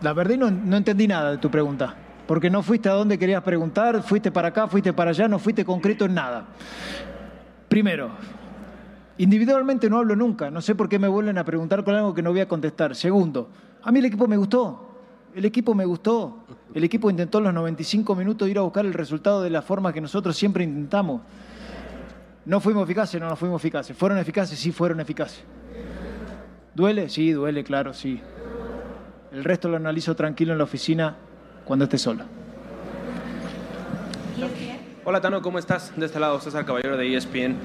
[0.00, 1.94] La verdad no, no entendí nada de tu pregunta.
[2.26, 5.64] Porque no fuiste a donde querías preguntar, fuiste para acá, fuiste para allá, no fuiste
[5.64, 6.46] concreto en nada.
[7.68, 8.10] Primero,
[9.18, 10.50] individualmente no hablo nunca.
[10.50, 12.94] No sé por qué me vuelven a preguntar con algo que no voy a contestar.
[12.94, 13.48] Segundo,
[13.82, 14.88] a mí el equipo me gustó.
[15.34, 16.44] El equipo me gustó.
[16.74, 19.92] El equipo intentó en los 95 minutos ir a buscar el resultado de la forma
[19.92, 21.22] que nosotros siempre intentamos.
[22.44, 23.20] ¿No fuimos eficaces?
[23.20, 23.96] No, no fuimos eficaces.
[23.96, 24.58] ¿Fueron eficaces?
[24.58, 25.44] Sí, fueron eficaces.
[26.74, 27.08] ¿Duele?
[27.08, 28.20] Sí, duele, claro, sí.
[29.32, 31.16] El resto lo analizo tranquilo en la oficina
[31.64, 32.24] cuando esté solo.
[35.04, 35.92] Hola Tano, ¿cómo estás?
[35.96, 37.56] De este lado César Caballero de ESPN.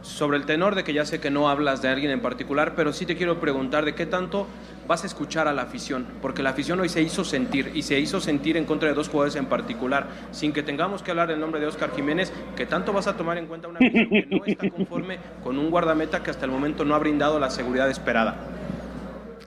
[0.00, 2.92] Sobre el tenor de que ya sé que no hablas de alguien en particular, pero
[2.94, 4.48] sí te quiero preguntar de qué tanto
[4.88, 8.00] vas a escuchar a la afición, porque la afición hoy se hizo sentir y se
[8.00, 11.38] hizo sentir en contra de dos jugadores en particular, sin que tengamos que hablar del
[11.38, 14.44] nombre de Oscar Jiménez, que tanto vas a tomar en cuenta una afición que no
[14.44, 18.34] está conforme con un guardameta que hasta el momento no ha brindado la seguridad esperada.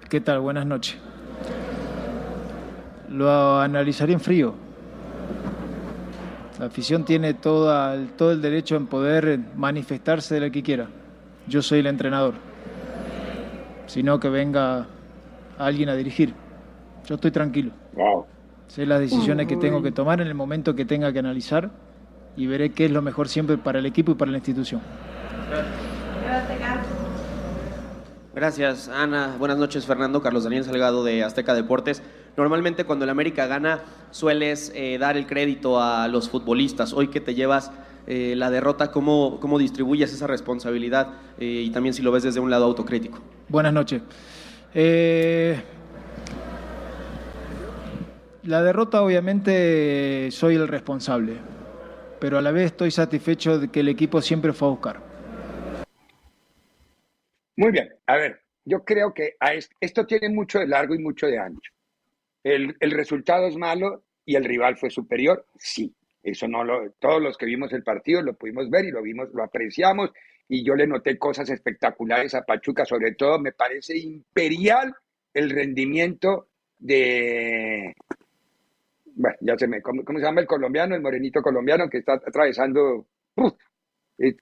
[0.10, 0.40] ¿Qué tal?
[0.40, 0.98] Buenas noches.
[3.10, 4.54] Lo analizaré en frío.
[6.60, 10.88] La afición tiene toda, todo el derecho en poder manifestarse de lo que quiera.
[11.48, 12.36] Yo soy el entrenador.
[13.88, 14.88] Sino que venga
[15.58, 16.34] alguien a dirigir.
[17.06, 17.72] Yo estoy tranquilo.
[18.68, 21.70] Sé las decisiones que tengo que tomar en el momento que tenga que analizar
[22.36, 24.82] y veré qué es lo mejor siempre para el equipo y para la institución.
[26.26, 26.95] Gracias,
[28.92, 29.38] Ana.
[29.40, 30.22] Buenas noches, Fernando.
[30.22, 32.04] Carlos Daniel Salgado de Azteca Deportes.
[32.36, 36.92] Normalmente cuando el América gana sueles eh, dar el crédito a los futbolistas.
[36.92, 37.72] Hoy que te llevas
[38.08, 41.14] eh, la derrota, ¿cómo, ¿cómo distribuyes esa responsabilidad?
[41.40, 43.20] Eh, y también si lo ves desde un lado autocrítico.
[43.48, 44.02] Buenas noches.
[48.44, 51.38] La derrota obviamente soy el responsable,
[52.20, 55.05] pero a la vez estoy satisfecho de que el equipo siempre fue a buscar.
[57.58, 61.00] Muy bien, a ver, yo creo que a es- esto tiene mucho de largo y
[61.00, 61.72] mucho de ancho.
[62.44, 65.96] El, el resultado es malo y el rival fue superior, sí.
[66.24, 69.30] Eso no lo, todos los que vimos el partido lo pudimos ver y lo vimos,
[69.34, 70.12] lo apreciamos
[70.50, 74.96] y yo le noté cosas espectaculares a Pachuca, sobre todo me parece imperial
[75.34, 76.50] el rendimiento
[76.80, 77.94] de,
[79.16, 82.14] bueno, ya se me, ¿cómo, cómo se llama el colombiano, el morenito colombiano que está
[82.14, 83.08] atravesando.
[84.18, 84.36] Eh,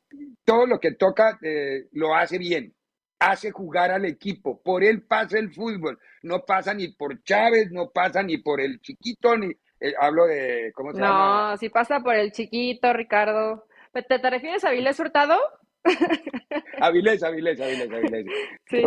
[0.44, 2.74] todo lo que toca eh, lo hace bien,
[3.24, 7.90] hace jugar al equipo, por él pasa el fútbol, no pasa ni por Chávez, no
[7.92, 11.52] pasa ni por el chiquito, ni eh, hablo de, ¿cómo se llama?
[11.52, 13.66] No, si pasa por el chiquito, Ricardo.
[13.94, 15.38] ¿Te, te refieres a Vilés Hurtado?
[16.82, 18.26] Avilés, Avilés, Avilés, Avilés.
[18.70, 18.84] Sí.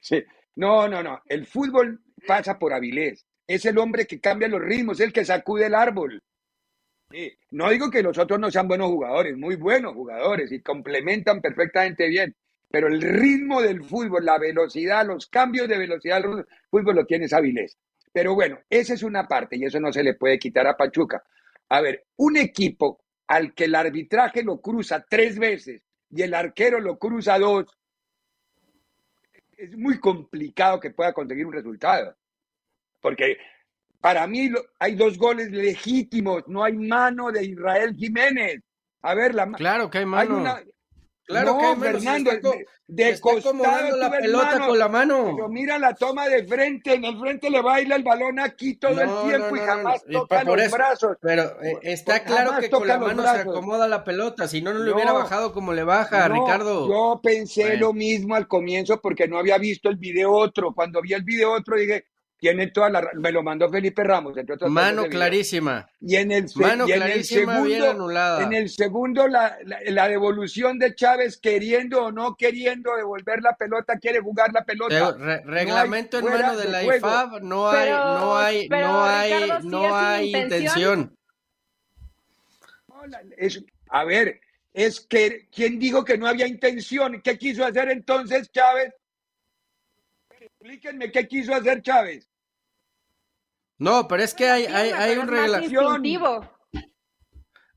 [0.00, 0.24] Sí.
[0.56, 5.00] No, no, no, el fútbol pasa por Avilés, es el hombre que cambia los ritmos,
[5.00, 6.22] es el que sacude el árbol.
[7.10, 11.40] Sí, No digo que los otros no sean buenos jugadores, muy buenos jugadores y complementan
[11.40, 12.34] perfectamente bien,
[12.70, 17.26] pero el ritmo del fútbol, la velocidad, los cambios de velocidad del fútbol lo tiene
[17.30, 17.78] Avilés.
[18.12, 21.22] Pero bueno, esa es una parte y eso no se le puede quitar a Pachuca.
[21.68, 26.78] A ver, un equipo al que el arbitraje lo cruza tres veces y el arquero
[26.80, 27.66] lo cruza dos,
[29.56, 32.16] es muy complicado que pueda conseguir un resultado.
[33.00, 33.38] Porque
[34.00, 38.60] para mí hay dos goles legítimos, no hay mano de Israel Jiménez.
[39.02, 40.38] A ver, la Claro que hay hay mano.
[40.38, 40.62] una-
[41.26, 45.32] Claro no, que hay Fernando, está, de, de está costado la pelota con la mano.
[45.34, 49.00] Pero mira la toma de frente, en el frente le baila el balón aquí todo
[49.00, 51.16] el tiempo no, y jamás y toca por los eso- brazos.
[51.22, 54.46] Pero eh, está claro que con la mano se acomoda la pelota.
[54.48, 56.88] Si no, no le hubiera bajado como le baja, Ricardo.
[56.88, 57.80] Yo pensé Bueno.
[57.86, 60.74] lo mismo al comienzo porque no había visto el video otro.
[60.74, 62.04] Cuando vi el video otro dije,
[62.38, 63.08] tiene toda la...
[63.14, 64.36] Me lo mandó Felipe Ramos.
[64.36, 65.88] entre otras Mano clarísima.
[66.00, 68.42] Y en el, Mano y en el clarísima, bien segundo, anulada.
[68.42, 73.56] en el segundo la, la, la devolución de Chávez queriendo o no queriendo devolver la
[73.56, 75.12] pelota, quiere jugar la pelota.
[75.18, 77.06] Re- No reglamento en fuera mano de la juego.
[77.08, 80.50] IFAB, no hay, Pero- no hay, pero, no hay, Ricardo, sí es no hay intención.
[81.00, 81.18] intención.
[82.88, 84.40] No, la- es- a ver,
[84.72, 87.22] es que, ¿quién dijo que no había intención?
[87.22, 88.92] ¿Qué quiso hacer entonces Chávez?
[90.64, 92.26] Explíquenme qué quiso hacer Chávez.
[93.76, 95.70] No, pero es que hay, hay, hay un reglamento.
[95.70, 96.50] instintivo.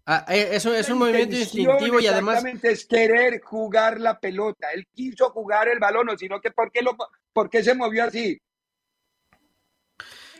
[0.05, 4.71] Ah, eh, eso es un movimiento instintivo y además Exactamente, es querer jugar la pelota.
[4.71, 6.95] Él quiso jugar el balón, o sino que ¿por qué, lo,
[7.33, 8.39] ¿por qué se movió así?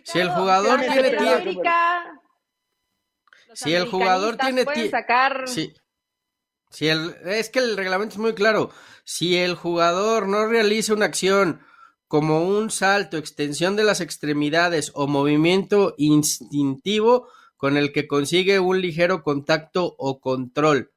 [0.03, 1.61] si el jugador en tiene tiempo-
[3.55, 5.73] Si el jugador tiene pueden tie- sacar Sí.
[6.69, 8.71] Si el, es que el reglamento es muy claro.
[9.03, 11.66] Si el jugador no realiza una acción
[12.07, 17.27] como un salto, extensión de las extremidades o movimiento instintivo
[17.57, 20.91] con el que consigue un ligero contacto o control,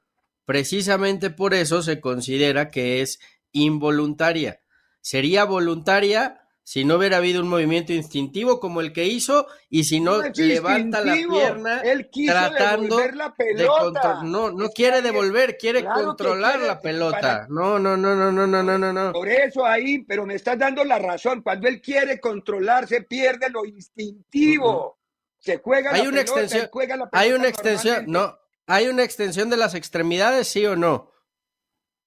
[0.44, 3.18] precisamente por eso se considera que es
[3.52, 4.60] involuntaria.
[5.00, 9.98] Sería voluntaria si no hubiera habido un movimiento instintivo como el que hizo y si
[9.98, 14.20] no levanta la pierna Él quiso tratando devolver la de pelota.
[14.22, 17.20] no, no quiere devolver, quiere Claro controlar quiere la pelota.
[17.20, 19.12] para- No, no, no, no, no, no, no, no, no.
[19.12, 21.42] Por eso ahí, pero me estás dando la razón.
[21.42, 25.00] Cuando él quiere controlar, se pierde lo instintivo.
[25.40, 28.38] Se juega Hay la una pelota, extensión, juega la hay pelota una extensión, no,
[28.68, 31.10] hay una extensión de las extremidades, sí o no.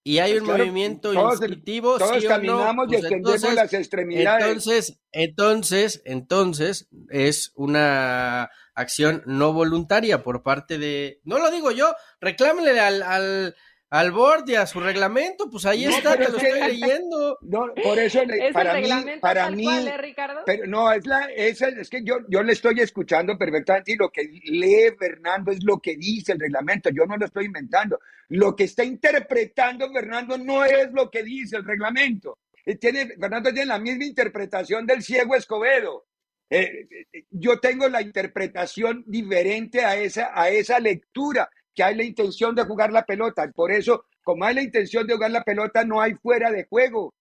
[0.06, 2.36] Y hay Pues un claro, movimiento todos- instintivo, Todos sí o no.
[2.36, 4.46] caminamos y Pues extendemos entonces, las extremidades.
[4.46, 11.96] entonces, entonces, entonces es una acción no voluntaria por parte de, no lo digo yo,
[12.20, 13.56] reclámenle al, al,
[13.94, 17.38] al board y a su reglamento, pues ahí No, está, te lo estoy leyendo.
[17.42, 20.42] No, por eso le- es para el mí, reglamento para mí, cual, ¿eh, Ricardo?
[20.48, 23.96] pero no, es la, es, el- es que yo, yo le estoy escuchando perfectamente y
[23.96, 28.00] lo que lee Fernando es lo que dice el reglamento, yo no lo estoy inventando.
[28.30, 32.40] Lo que está interpretando Fernando no es lo que dice el reglamento.
[32.80, 36.06] Tiene, Fernando tiene la misma interpretación del ciego Escobedo.
[36.50, 42.04] Eh, eh, yo tengo la interpretación diferente a esa, a esa lectura, que hay la
[42.04, 43.50] intención de jugar la pelota.
[43.54, 47.14] Por eso, como hay la intención de jugar la pelota, no hay fuera de juego.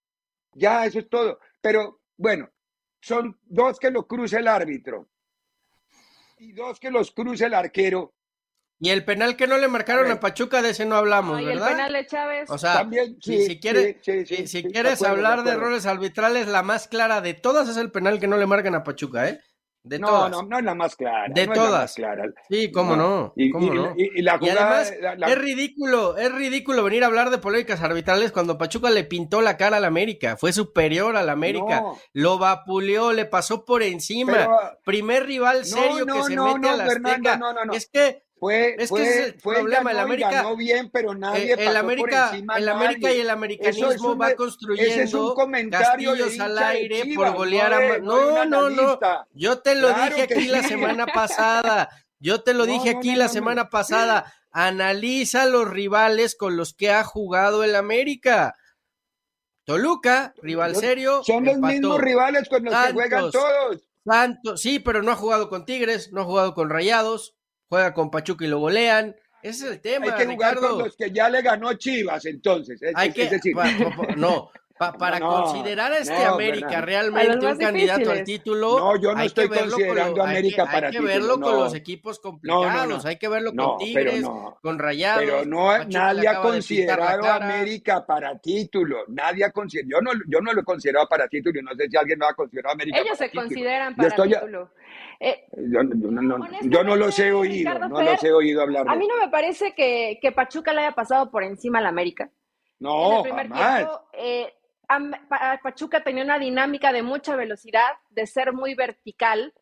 [0.53, 1.39] Ya, eso es todo.
[1.61, 2.51] Pero bueno,
[3.01, 5.09] son dos que lo cruza el árbitro
[6.43, 8.15] y dos que los cruza el arquero.
[8.81, 10.19] Y el penal que no le marcaron A.
[10.19, 11.69] Pachuca, de ese no hablamos, Ay, el ¿verdad?
[11.69, 12.51] penal de Chávez.
[12.51, 15.45] O sea, También, si, sí, si quieres, sí, sí, si, sí, si quieres acuerdo, hablar
[15.45, 18.75] de, errores arbitrales, la más clara de todas es el penal que no le marcan
[18.75, 19.41] a Pachuca, ¿eh?
[19.85, 20.31] De no, todas.
[20.31, 21.27] no, no es la más clara.
[21.35, 21.95] De no es la más todas.
[21.95, 22.25] clara.
[22.49, 23.95] Sí, cómo no, Y, cómo y- no.
[23.97, 27.31] y- y la Y jugada, además, la- la- es ridículo, es ridículo venir a hablar
[27.31, 31.81] de polémicas arbitrales cuando Pachuca le pintó la cara al América, fue superior al América,
[31.81, 31.99] No.
[32.13, 34.33] lo vapuleó, le pasó por encima.
[34.33, 37.37] Pero- Primer rival serio no, que se no, mete no, a la Fernando, Azteca.
[37.39, 37.73] no, no, no.
[37.73, 40.31] Es que fue, es que fue, ese es el fue, problema, el ganó y América-
[40.31, 43.17] ganó bien, pero nadie eh, pasó el América, por encima a el América nadie.
[43.17, 47.03] y el americanismo Eso es un- va ese es un construyendo comentario castillos al aire
[47.03, 47.71] Chivas, por golear
[48.03, 48.99] no a no no, no.
[49.33, 51.89] Yo te lo Claro dije aquí la semana pasada.
[52.19, 54.35] Yo te lo No, dije no, aquí no, la semana pasada.
[54.51, 58.57] Analiza los rivales con los que ha jugado el América.
[59.65, 61.23] Toluca, rival serio.
[61.25, 63.89] Son los mismos rivales con los que juegan todos.
[64.05, 67.37] Santos, sí, pero no ha jugado con Tigres, no ha jugado con Rayados,
[67.73, 69.17] juega con Pachuca y lo golean.
[69.43, 70.77] Ese es el tema, Hay que jugar Ricardo.
[70.77, 72.83] con los que ya le ganó Chivas, entonces.
[72.83, 75.99] Es, Hay es- que, es decir, pa- pa- pa- no, pa- para No, considerar a
[75.99, 77.15] este no, América Bernardo.
[77.17, 80.25] Realmente un candidato al título, No, yo no hay estoy que verlo considerando con, lo-
[80.27, 83.09] hay América que- para hay que título, verlo con los equipos No, no, complicados, no.
[83.09, 84.59] hay que verlo No, con pero Tigres, no.
[84.63, 85.25] con Rayados.
[85.25, 87.35] Pero no, Pachuca nadie ha considerado a.
[87.37, 88.99] América para título.
[89.09, 89.91] Nadie ha considerado.
[89.91, 92.29] Yo no, yo no lo he considerado para título y no sé si alguien lo
[92.29, 93.43] ha considerado a América Ellos para se título.
[93.43, 94.71] consideran Yo para estoy- título.
[95.25, 98.33] Eh, Yo, no, no- Honestamente, yo no los he oído, Ricardo no Fer, los he
[98.33, 101.45] oído hablar de a mí no me parece que, que Pachuca le haya pasado por
[101.45, 102.25] encima al América.
[102.25, 102.31] en
[102.81, 103.77] No, el primer jamás.
[103.77, 104.53] tiempo, eh,
[105.63, 109.53] Pachuca tenía una dinámica de mucha velocidad, de ser muy vertical.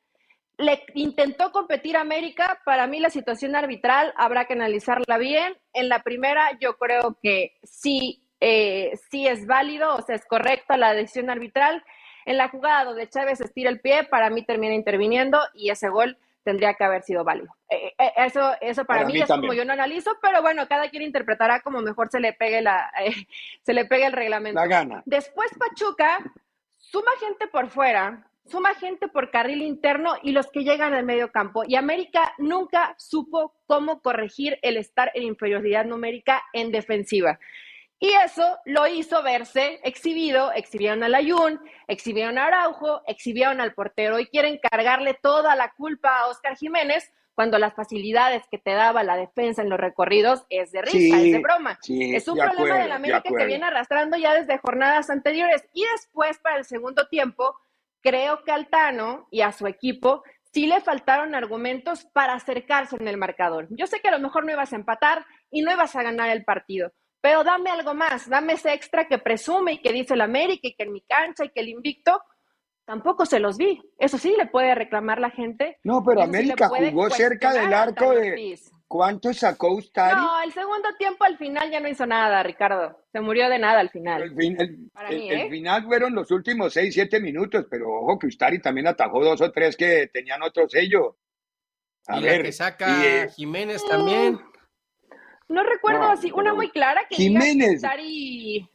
[0.57, 2.61] Le intentó competir a América.
[2.65, 5.57] Para mí, la situación arbitral habrá que analizarla bien.
[5.73, 10.77] En la primera, yo creo que sí, eh, sí es válido, o sea, es correcta
[10.77, 11.83] la decisión arbitral.
[12.31, 16.17] En la jugada donde Chávez estira el pie, para mí termina interviniendo y ese gol
[16.45, 17.57] tendría que haber sido válido.
[17.69, 20.69] Eh, eh, eso, eso para, Para mí, mí es como yo no analizo, pero bueno,
[20.69, 23.27] cada quien interpretará como mejor se le pegue la, eh,
[23.65, 24.61] se le pegue el reglamento.
[24.61, 25.03] La gana.
[25.07, 26.21] Después Pachuca
[26.77, 31.33] suma gente por fuera, suma gente por carril interno y los que llegan al medio
[31.33, 31.65] campo.
[31.67, 37.41] Y América nunca supo cómo corregir el estar en inferioridad numérica en defensiva.
[38.03, 44.19] Y eso lo hizo verse exhibido, exhibieron al Ayun, exhibieron a Araujo, exhibieron al portero
[44.19, 49.03] y quieren cargarle toda la culpa a Oscar Jiménez cuando las facilidades que te daba
[49.03, 51.79] la defensa en los recorridos es de risa, Sí, es de broma.
[51.83, 53.47] sí, es un de problema acuerdo, de la de América que acuerdo.
[53.47, 55.67] viene arrastrando ya desde jornadas anteriores.
[55.75, 57.55] Y después, para el segundo tiempo,
[58.03, 63.17] creo que Altano y a su equipo sí le faltaron argumentos para acercarse en el
[63.19, 63.69] marcador.
[63.71, 66.29] Yo sé que a lo mejor no ibas a empatar y no ibas a ganar
[66.31, 70.21] el partido, pero dame algo más, dame ese extra que presume y que dice el
[70.23, 72.21] América y que en mi cancha y que el invicto.
[72.87, 73.81] Tampoco se los vi.
[73.99, 75.79] Eso sí le puede reclamar la gente.
[75.85, 78.59] No, pero sí América jugó cerca del arco de...
[78.89, 80.17] ¿Cuánto sacó Ustari?
[80.17, 82.99] No, el segundo tiempo al final ya no hizo nada, Ricardo.
[83.13, 84.23] Se murió de nada al final.
[84.23, 85.49] El, fin- el- Para el- mí, el ¿eh?
[85.51, 89.53] final fueron los últimos 6, 7 minutos, pero ojo que Ustari también atajó dos o
[89.53, 91.19] tres que tenían otro sello.
[92.09, 94.41] A y ver, la que saca y, eh, Jiménez también.
[95.51, 97.83] No recuerdo No, así, una muy clara que diga Jiménez.
[97.83, 98.69] Ustari-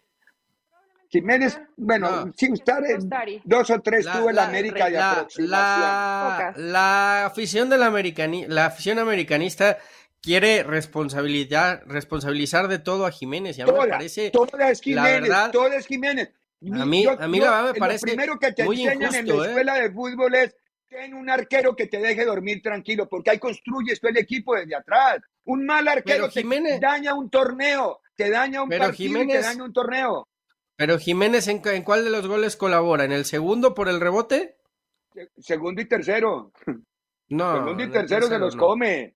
[1.10, 3.42] Jiménez, bueno, Ah, sí, Ustari, Ustari.
[3.46, 5.52] dos o tres La- tuvo el la- América de la, aproximación.
[5.52, 9.78] la, la afición del americani, la afición americanista
[10.22, 14.80] quiere responsabilidad, responsabilizar de todo a Jiménez y a mí me Toda, parece toda es
[14.80, 16.30] la Jiménez, verdad, toda es Jiménez.
[16.74, 19.28] a mí- a mí la verdad me lo parece primero que te muy enseñan en
[19.28, 19.50] injusto, la ¿eh?
[19.52, 20.56] escuela de fútbol es
[20.90, 24.76] ten un arquero que te deje dormir tranquilo, porque ahí construyes tú el equipo desde
[24.76, 25.20] atrás.
[25.46, 29.20] Un mal arquero Jiménez- te daña un torneo, te daña un Pero partido y te
[29.34, 30.28] Jiménez- daña un torneo.
[30.76, 33.04] pero Jiménez ¿en, en cuál de los goles colabora?
[33.06, 34.58] ¿En el segundo por el rebote?
[35.14, 36.52] Se- Segundo y tercero.
[37.30, 37.54] No.
[37.66, 38.62] Segundo y tercero se los no.
[38.68, 39.16] come.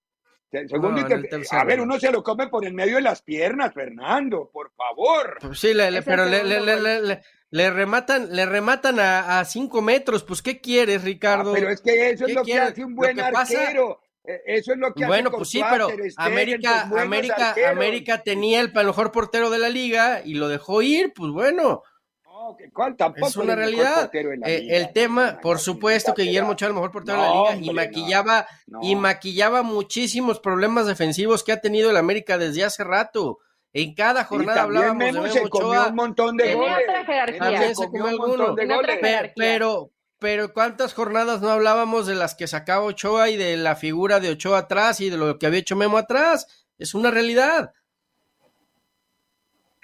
[0.51, 1.83] Se- Segundo No, y tercero A ver, no.
[1.83, 5.37] uno se lo come por el medio de las piernas, Fernando, por favor.
[5.41, 7.21] Pues sí, le- le- pero le, le- le- le-
[7.51, 10.23] le rematan, le rematan a, a cinco metros.
[10.23, 11.53] Pues, ¿qué quieres, Ah, Ricardo?
[11.53, 13.99] pero es que eso es ¿Qué lo que hace un buen pasa- arquero.
[14.45, 17.71] Eso es lo que Bueno, hace pues sí, pero América, América, arqueros.
[17.71, 21.83] América tenía el mejor portero de la liga y lo dejó ir, pues bueno,
[22.23, 24.09] No, que cuál tampoco es una el realidad.
[24.13, 27.55] la Eh, el tema, por supuesto que Guillermo Ochoa es el mejor portero de la
[27.55, 28.79] liga y maquillaba, no.
[28.81, 33.39] y maquillaba muchísimos problemas defensivos que ha tenido el América desde hace rato.
[33.71, 36.77] En cada jornada hablábamos de Memo se comió un montón de Tenía goles.
[36.89, 37.39] otra jerarquía.
[37.39, 38.99] Memo También se se comió un montón de goles.
[39.35, 44.19] Pero, pero ¿cuántas jornadas no hablábamos de las que sacaba Ochoa y de la figura
[44.19, 46.67] de Ochoa atrás y de lo que había hecho Memo atrás?
[46.77, 47.73] Es una realidad.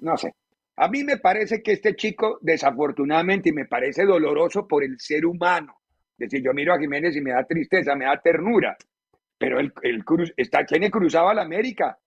[0.01, 0.35] No sé.
[0.75, 5.25] A mí me parece que este chico, desafortunadamente, y me parece doloroso por el ser
[5.25, 5.77] humano.
[6.17, 8.75] Es decir, yo miro a Jiménez y me da tristeza, me da ternura.
[9.37, 11.97] Pero el, el cruz, está, tiene cruzado a la América.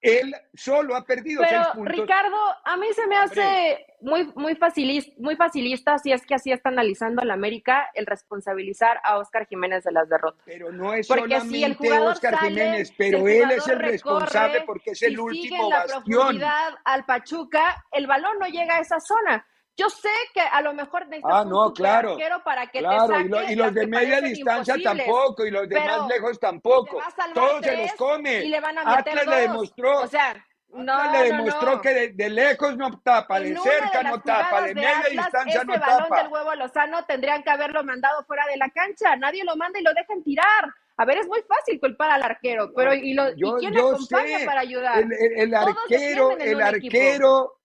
[0.00, 1.96] Él solo ha perdido Pero seis puntos.
[1.96, 6.50] Ricardo, a mí se me hace muy, muy, facilis- muy facilista, si es que así
[6.50, 10.42] está analizando la América, el responsabilizar a Oscar Jiménez de las derrotas.
[10.44, 13.68] Pero no es Porque solamente si el jugador Oscar sale, Jiménez, si pero él es
[13.68, 16.02] el responsable porque es si el último en la bastión.
[16.04, 19.46] profundidad al Pachuca, el balón no llega a esa zona.
[19.76, 22.10] Yo sé que a lo mejor necesitas Ah, un no, claro.
[22.10, 25.46] superarquero para que Claro, te saque y, lo- y las los de media distancia tampoco,
[25.46, 27.00] y los de más lejos tampoco.
[27.34, 28.40] Todos se los come.
[28.44, 30.34] Y le van a meter Atlas le demostró, O sea,
[30.68, 31.80] no, Atlas le demostró no.
[31.80, 35.10] que de, de lejos no tapa, de cerca de no tapa, jugadas de media Atlas,
[35.12, 36.22] distancia ese no balón tapa.
[36.22, 39.16] del huevo Lozano tendrían que haberlo mandado fuera de la cancha.
[39.16, 40.68] Nadie lo manda y lo dejan tirar.
[40.98, 43.88] A ver, es muy fácil culpar al arquero, pero ¿y, lo, Yo- ¿y quién yo
[43.92, 44.98] acompaña sé, para ayudar?
[44.98, 46.66] El, el- el Todos arquero, el un equipo.
[46.66, 47.59] arquero,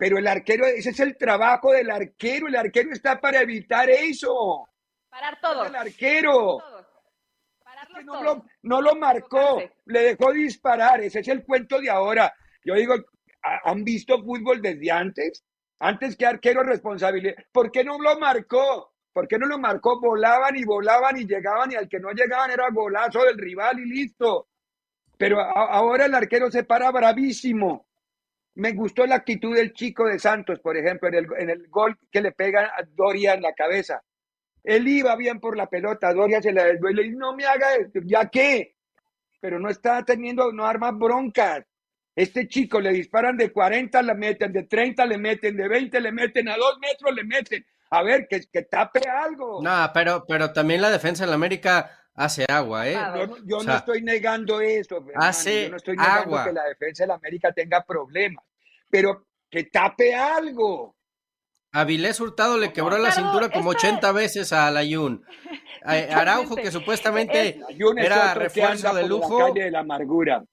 [0.00, 4.66] pero el arquero, ese es el trabajo del arquero, el arquero está para evitar eso.
[5.10, 5.66] Parar todo.
[5.66, 6.32] El arquero.
[6.58, 6.86] Todo.
[7.62, 8.24] Pararlos que no todos.
[8.24, 12.32] lo, no lo marcó, le dejó disparar, ese es el cuento de ahora.
[12.64, 12.94] Yo digo,
[13.42, 15.44] ¿ha- ¿han visto fútbol desde antes?
[15.78, 17.34] Antes que arquero responsabilidad.
[17.52, 18.94] ¿Por qué no lo marcó?
[19.12, 20.00] ¿Por qué no lo marcó?
[20.00, 23.86] Volaban y volaban y llegaban y al que no llegaban era golazo del rival y
[23.86, 24.48] listo.
[25.18, 27.86] Pero a- ahora el arquero se para bravísimo.
[28.54, 31.96] Me gustó la actitud del chico de Santos, por ejemplo, en el, en el gol
[32.10, 34.02] que le pega a Doria en la cabeza.
[34.64, 37.68] Él iba bien por la pelota, Doria se la desvió y no me haga
[38.04, 38.76] ¿ya qué?
[39.40, 41.64] Pero no está teniendo, no arma broncas.
[42.14, 46.12] Este chico le disparan de 40, le meten, de 30 le meten, de 20 le
[46.12, 47.64] meten, a dos metros le meten.
[47.90, 49.62] A ver, que, que tape algo.
[49.62, 51.90] No, pero, pero también la defensa en la América
[52.24, 52.92] hace agua, ¿eh?
[52.94, 55.26] Yo, no- yo O no sea, estoy negando eso, Fernando.
[55.26, 56.44] hace Yo no estoy negando agua.
[56.44, 58.44] que la defensa de la América tenga problemas,
[58.90, 60.94] pero que tape algo.
[61.72, 65.24] Avilés Hurtado le quebró la cintura como esta- 80 veces a Alayun.
[65.84, 67.56] Araujo, que supuestamente es
[67.96, 69.38] era refuerzo de por la lujo.
[69.38, 70.44] calle de la amargura.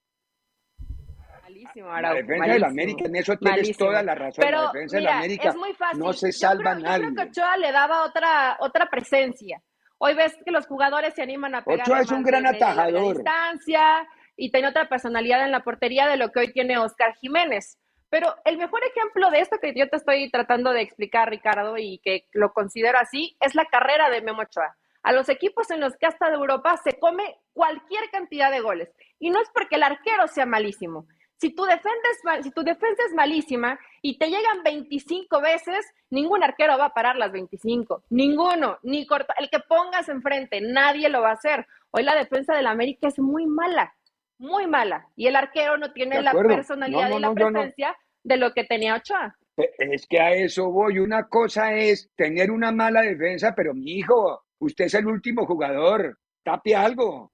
[1.42, 3.86] Malísimo, La defensa de la América, en eso tienes Malísimo.
[3.86, 4.44] toda la razón.
[4.44, 5.98] Pero, la defensa de la América es muy fácil.
[5.98, 7.04] no se Yo salva creo- nadie.
[7.06, 9.60] Yo creo que Ochoa le daba otra, otra presencia.
[9.98, 13.16] Hoy ves que los jugadores se animan a pegar Ochoa es un gran atajador.
[13.16, 17.78] distancia y tiene otra personalidad en la portería de lo que hoy tiene Oscar Jiménez.
[18.08, 21.98] Pero el mejor ejemplo de esto que yo te estoy tratando de explicar, Ricardo, y
[21.98, 24.76] que lo considero así, es la carrera de Memo Ochoa.
[25.02, 28.90] A los equipos en los que hasta de Europa se come cualquier cantidad de goles.
[29.18, 31.06] Y no es porque el arquero sea malísimo.
[31.38, 36.42] Si tu, defendes, mal- si tu defensa es malísima y te llegan 25 veces, ningún
[36.42, 38.02] arquero va a parar las 25.
[38.10, 39.34] Ninguno, ni corta.
[39.38, 41.66] El que pongas enfrente, nadie lo va a hacer.
[41.92, 43.94] Hoy la defensa del América es muy mala,
[44.38, 45.06] muy mala.
[45.14, 48.52] Y el arquero no tiene la personalidad No, no, y la no, presencia de lo
[48.52, 49.36] que tenía Ochoa.
[49.56, 50.98] Es que a eso voy.
[50.98, 56.18] Una cosa es tener una mala defensa, pero mi hijo, usted es el último jugador.
[56.42, 57.30] Tape algo.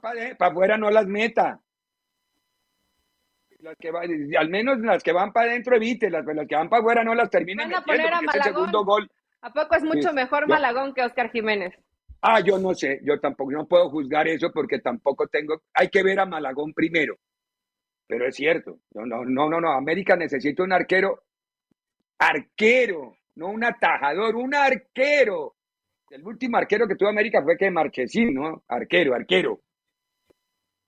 [0.00, 1.60] Para afuera no las meta.
[3.62, 3.90] Las que
[4.36, 7.14] al menos las que van para adentro evite, las, las que van para afuera no
[7.14, 9.08] las terminen Van a poner a el segundo gol.
[9.40, 10.14] ¿A poco es mucho Sí.
[10.14, 11.72] mejor Yo- Malagón que Oscar Jiménez?
[12.20, 16.02] Ah, yo no sé, yo tampoco, no puedo juzgar eso porque tampoco tengo, hay que
[16.02, 17.16] ver a Malagón primero.
[18.06, 21.22] Pero es cierto, no, no, no, no, no, América necesita un arquero,
[22.18, 25.54] arquero, no un atajador, un arquero.
[26.10, 28.62] El último arquero que tuvo América fue que Marchesín, ¿no?
[28.68, 29.60] Arquero, arquero.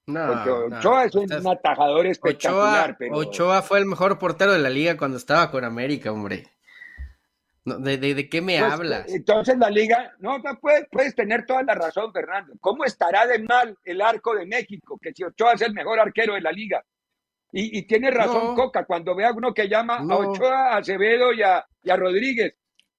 [0.07, 0.79] No, Porque no.
[0.79, 4.69] Ochoa es un, Estás- atajador espectacular, Ochoa, pero Ochoa fue el mejor portero de la
[4.71, 6.47] liga cuando estaba con América, hombre.
[7.65, 9.07] No, ¿de, de, de qué me Pues, hablas?
[9.11, 12.53] Entonces la liga, no, no puedes, puedes tener toda la razón, Fernando.
[12.61, 14.99] ¿Cómo estará de mal el arco de México?
[15.01, 16.85] Que si Ochoa es el mejor arquero de la liga.
[17.53, 18.55] Y, y tiene razón No.
[18.55, 20.17] Coca cuando ve a uno que llama a.
[20.17, 22.55] Ochoa, a Acevedo y a, y a Rodríguez.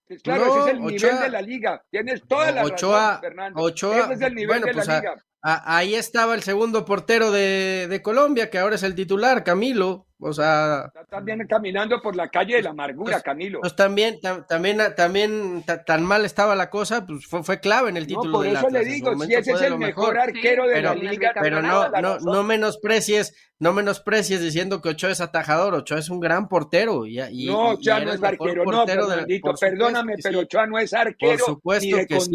[0.07, 1.83] Pues claro, ese es el nivel de la liga.
[1.91, 3.61] Tienes toda la Ochoa, razón, Fernando.
[3.61, 5.15] Ochoa, ese es el nivel bueno, de pues la a- liga.
[5.47, 10.07] Ahí estaba el segundo portero de, de Colombia, que ahora es el titular, Camilo.
[10.17, 13.59] O sea, Está también caminando por la calle de la amargura, Pues- Camilo.
[13.59, 17.89] pues también, tam- también, también ta- tan mal estaba la cosa, pues fue, fue clave
[17.89, 20.17] en el No, título por del eso le digo, si ese es de el mejor
[20.17, 25.11] arquero de Pero- la liga, Pero no, no, no menosprecies, no menosprecies diciendo que Ochoa
[25.11, 25.73] es atajador.
[25.75, 27.05] Ochoa es un gran portero.
[27.05, 30.39] Y, y- No, y Ochoa no es arquero, no, de- Fernandito, por supuesto perdóname, pero
[30.39, 30.45] sí.
[30.45, 32.31] Ochoa no es arquero supuesto ni de que sí.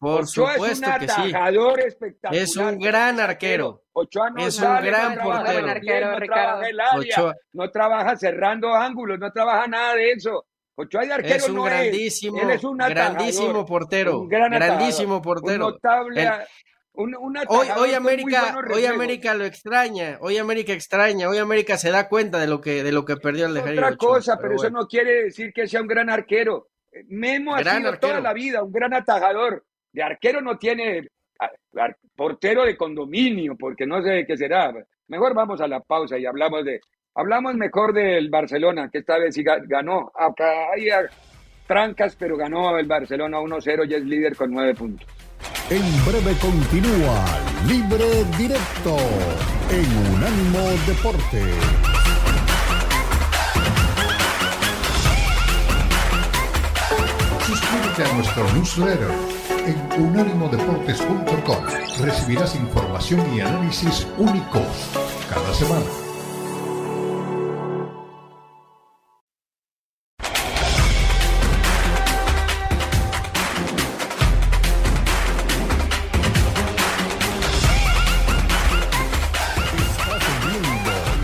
[0.00, 1.32] Por Ochoa es un supuesto que sí.
[1.86, 2.42] espectacular.
[2.42, 3.82] Es un gran arquero.
[3.92, 5.80] Ochoa no Es un gran no trabaja portero.
[5.80, 10.46] pie, no trabaja el área, Ochoa- no trabaja cerrando ángulos, no trabaja nada de eso.
[10.76, 12.42] Ochoa de arquero Es un no grandísimo, es.
[12.44, 14.20] Él es un atajador, grandísimo portero.
[14.20, 15.66] un gran atajador, grandísimo portero.
[15.66, 16.30] Un notable, El-
[16.92, 18.86] un, un Hoy, América, hoy.
[18.86, 22.92] América lo extraña, hoy América extraña, hoy América se da cuenta de lo que, de
[22.92, 24.80] lo que perdió el otra Ochoa, cosa, pero, eso bueno.
[24.80, 26.68] no quiere decir que sea un gran arquero.
[27.08, 27.98] Memo ha sido arquero.
[27.98, 29.64] toda la vida un gran atajador.
[29.92, 31.08] De arquero no tiene
[32.16, 34.72] portero de condominio, porque no sé qué será.
[35.08, 36.80] Mejor vamos a la pausa y hablamos de
[37.14, 40.10] hablamos mejor del Barcelona, que esta vez sí ga- ganó.
[40.14, 41.02] Acá hay ah,
[41.66, 45.06] trancas, pero ganó el Barcelona 1-0 y es líder con nueve puntos.
[45.70, 47.24] En breve continúa
[47.66, 48.96] Libre Directo
[49.70, 51.42] en Unánimo Deporte.
[57.46, 59.08] Suscríbete a nuestro newsletter
[59.68, 61.64] en unánimodeportes.com.
[62.00, 64.62] Recibirás información y análisis únicos
[65.28, 65.84] cada semana.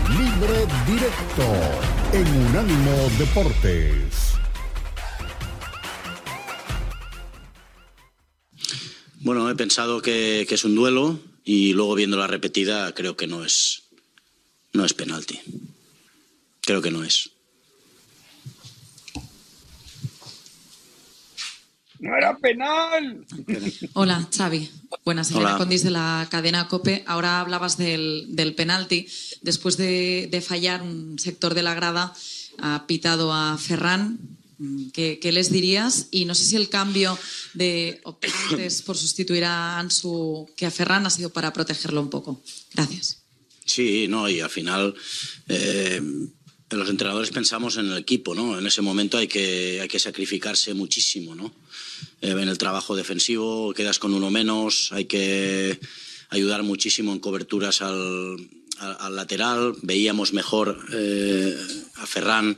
[0.09, 1.47] Libre Directo
[2.13, 4.24] en Unánimo Deportes.
[9.25, 13.25] Bueno, he pensado que, que es un duelo y luego viendo la repetida creo que
[13.25, 13.81] no es,
[14.71, 15.41] no es penalti.
[16.61, 17.31] Creo que no es.
[21.97, 23.25] ¡No era penal!
[23.93, 24.69] Hola, Xavi.
[25.03, 25.57] Buenas, Elena.
[25.57, 27.03] Condis de la cadena COPE.
[27.07, 29.07] Ahora hablabas del, del penalti.
[29.41, 32.13] Después de, de fallar un sector de la grada,
[32.59, 34.19] ha pitado a Ferran.
[34.57, 36.07] Mm, ¿Qué, les dirías?
[36.11, 37.17] Y no sé si el cambio
[37.53, 42.41] de optantes por sustituir a Ansu que a Ferran ha sido para protegerlo un poco.
[42.73, 43.23] Gracias.
[43.65, 44.95] Sí, no, y al final
[45.47, 46.01] eh,
[46.69, 48.57] los entrenadores pensamos en el equipo, ¿no?
[48.57, 51.53] En ese momento hay que, hay que sacrificarse muchísimo, ¿no?
[52.21, 55.79] Eh, en el trabajo defensivo quedas con uno menos, hay que
[56.29, 58.37] ayudar muchísimo en coberturas al
[59.11, 59.75] lateral.
[59.81, 61.57] Veíamos mejor eh,
[61.95, 62.57] a Ferran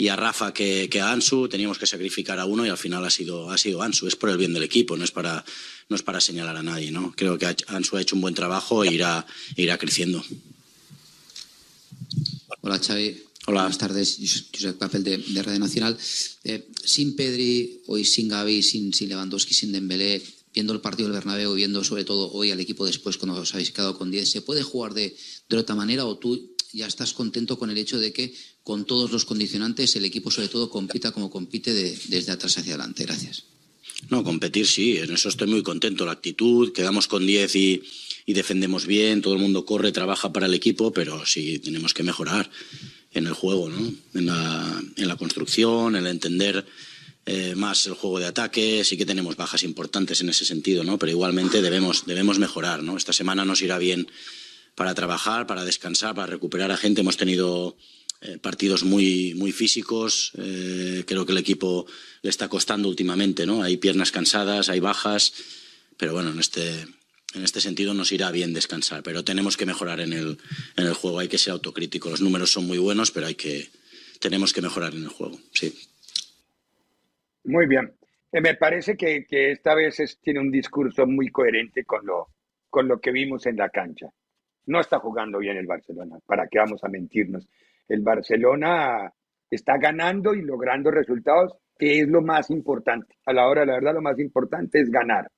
[0.00, 3.04] y a Rafa que, que a Ansu, teníamos que sacrificar a uno y al final
[3.04, 4.08] ha sido, ha sido Ansu.
[4.08, 5.44] Es por el bien del equipo, no es para,
[5.90, 7.12] no es para señalar a nadie, ¿no?
[7.14, 10.24] Creo que Ansu ha hecho un buen trabajo e irá, irá creciendo.
[12.62, 13.24] Hola Xavi.
[13.46, 13.60] Hola.
[13.60, 14.16] Buenas tardes,
[14.54, 15.98] Josep Papel de, de Radio Nacional.
[16.44, 20.22] Eh, sin Pedri, hoy sin Gaby, sin, sin Lewandowski, sin Dembélé,
[20.54, 23.70] viendo el partido del Bernabéu, viendo sobre todo hoy al equipo después cuando os habéis
[23.70, 25.14] quedado con 10, ¿se puede jugar de,
[25.50, 29.10] de otra manera o tú ya estás contento con el hecho de que con todos
[29.10, 33.04] los condicionantes el equipo sobre todo compita como compite de- desde atrás hacia adelante?
[33.04, 33.44] Gracias.
[34.08, 36.06] No, competir sí, en eso estoy muy contento.
[36.06, 37.82] La actitud, quedamos con 10 y,
[38.26, 42.48] defendemos bien, todo el mundo corre, trabaja para el equipo, pero sí tenemos que mejorar
[43.12, 43.92] en el juego, ¿no?
[44.14, 46.64] en, la, en la construcción, en el entender
[47.26, 48.84] eh, más el juego de ataque.
[48.84, 50.96] Sí que tenemos bajas importantes en ese sentido, ¿no?
[50.98, 52.82] pero igualmente debemos, debemos mejorar.
[52.84, 52.96] ¿no?
[52.96, 54.06] Esta semana nos irá bien
[54.74, 57.00] para trabajar, para descansar, para recuperar a gente.
[57.02, 57.76] Hemos tenido
[58.20, 60.32] eh, partidos muy, muy físicos.
[60.38, 61.86] Eh, creo que el equipo
[62.22, 63.62] le está costando últimamente, ¿no?
[63.62, 65.32] Hay piernas cansadas, hay bajas,
[65.96, 66.82] pero bueno, en este,
[67.34, 69.02] en este sentido nos irá bien descansar.
[69.02, 70.38] Pero tenemos que mejorar en el,
[70.76, 72.10] en el juego, hay que ser autocrítico.
[72.10, 73.68] Los números son muy buenos, pero hay que,
[74.20, 75.74] tenemos que mejorar en el juego, sí.
[77.44, 77.92] Muy bien.
[78.32, 82.28] Eh, me parece que, que esta vez es- tiene un discurso muy coherente con lo,
[82.68, 84.06] con lo que vimos en la cancha.
[84.66, 87.48] No está jugando bien el Barcelona, ¿para qué vamos a mentirnos?
[87.88, 89.12] El Barcelona
[89.50, 93.16] está ganando y logrando resultados, que es lo más importante.
[93.26, 95.30] A la hora, la verdad, lo más importante es ganar,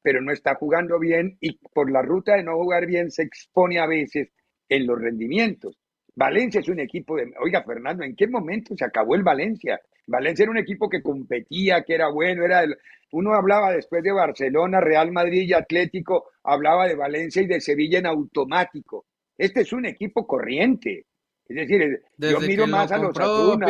[0.00, 3.78] pero no está jugando bien y por la ruta de no jugar bien se expone
[3.78, 4.32] a veces
[4.68, 5.78] en los rendimientos.
[6.14, 7.32] Valencia es un equipo de...
[7.40, 9.80] Oiga, Fernando, ¿en qué momento se acabó el Valencia?
[10.08, 12.76] Valencia era un equipo que competía, que era bueno, era el-
[13.12, 17.98] uno hablaba después de Barcelona, Real Madrid y Atlético, hablaba de Valencia y de Sevilla
[18.00, 19.06] en automático.
[19.36, 21.06] Este es un equipo corriente.
[21.48, 23.14] Es decir, yo Desde miro que más lo a los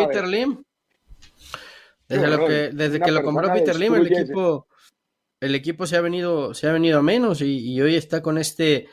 [0.06, 0.62] Peter Lim.
[2.08, 4.66] Desde, lo que, desde que lo compró Peter Lim, el ese- equipo,
[5.40, 8.38] el equipo se ha venido, se ha venido a menos y, y hoy está con
[8.38, 8.88] este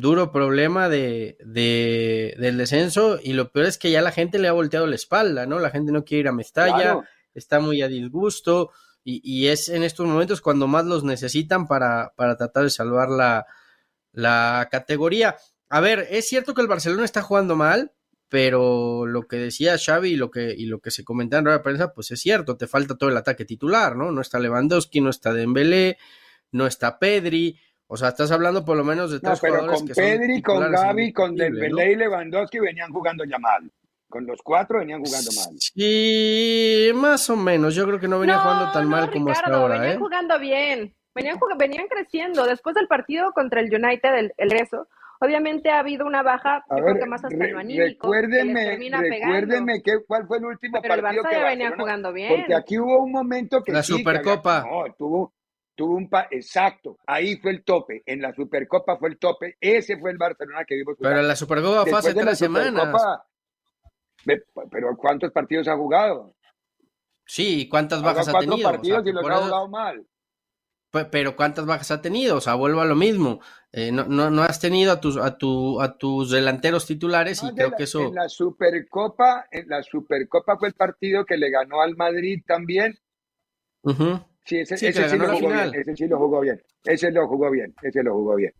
[0.00, 4.48] duro problema de, de- del descenso y lo peor es que ya la gente le
[4.48, 5.58] ha volteado la espalda, ¿no?
[5.58, 7.04] La gente no quiere ir a Mestalla, Claro.
[7.34, 8.70] está muy a disgusto
[9.04, 13.08] y, y es en estos momentos cuando más los necesitan para, para tratar de salvar
[13.08, 13.46] la,
[14.12, 15.36] la categoría.
[15.68, 17.92] A ver, es cierto que el Barcelona está jugando mal,
[18.28, 21.58] pero lo que decía Xavi y lo que, y lo que se comentaba en rueda
[21.58, 24.12] de prensa, pues es cierto, te falta todo el ataque titular, ¿no?
[24.12, 25.98] No está Lewandowski, no está Dembélé,
[26.52, 27.58] no está Pedri,
[27.92, 30.04] o sea, estás hablando por lo menos de No, tres pero jugadores con que son
[30.04, 31.76] Pedri, con Gavi, con indiscutibles, ¿no?
[31.76, 33.70] Dembélé y Lewandowski venían jugando ya mal.
[34.08, 35.56] Con los cuatro venían jugando mal.
[35.58, 39.30] Sí, más o menos, yo creo que no venía No, jugando tan no, mal como
[39.30, 39.98] hasta Ricardo, ahora, venían ¿eh?
[39.98, 42.44] jugando bien, venían, jug- venían creciendo.
[42.44, 44.88] Después del partido contra el United, el, el rezo,
[45.20, 48.10] obviamente ha habido una baja, A yo ver, creo que más hasta re- lo anímico,
[48.10, 49.00] que recuérdeme, pegando.
[49.00, 52.36] recuérdeme qué, cuál fue el último Pero el partido Barça que ya venía jugando bien.
[52.36, 54.58] Porque aquí hubo un momento que La sí, que Supercopa.
[54.60, 55.32] había- no, tuvo,
[55.80, 59.96] tuvo un pa- exacto, ahí fue el tope, en la Supercopa fue el tope, ese
[59.96, 61.24] fue el Barcelona que vimos Pero jugar.
[61.24, 63.02] la Supercopa fue hace de la tres semanas.
[64.70, 66.34] Pero ¿cuántos partidos ha jugado?
[67.24, 68.56] Sí, ¿cuántas bajas ha tenido?
[68.56, 70.06] O sea, partidos y los por ha jugado mal.
[70.90, 72.36] Pe- Pero ¿cuántas bajas ha tenido?
[72.36, 73.40] O sea, vuelvo a lo mismo.
[73.72, 77.46] Eh, no, no, no has tenido a tus, a tu, a tus delanteros titulares y
[77.46, 78.00] No, de creo la- que eso.
[78.02, 82.98] En la Supercopa, en la Supercopa fue el partido que le ganó al Madrid también.
[84.44, 85.70] Sí, ese, Sí, ese lo jugó final.
[85.70, 85.82] bien.
[85.82, 86.62] Ese sí lo jugó bien.
[86.84, 87.74] Ese lo jugó bien.
[87.82, 88.52] Ese lo jugó bien.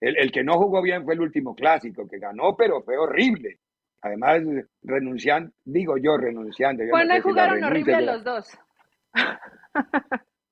[0.00, 3.58] El, el que no jugó bien fue el último clásico, que ganó, pero fue horrible.
[4.00, 4.42] Además,
[4.82, 6.82] renunciando, digo yo renunciando.
[6.82, 8.58] yo no Bueno, sé si jugaron renuncia horrible los dos.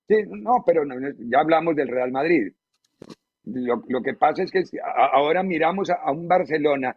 [0.08, 2.52] Sí, no, pero no, ya hablamos del Real Madrid.
[3.44, 6.96] Lo, lo que pasa es que si- a- ahora miramos a, a un Barcelona,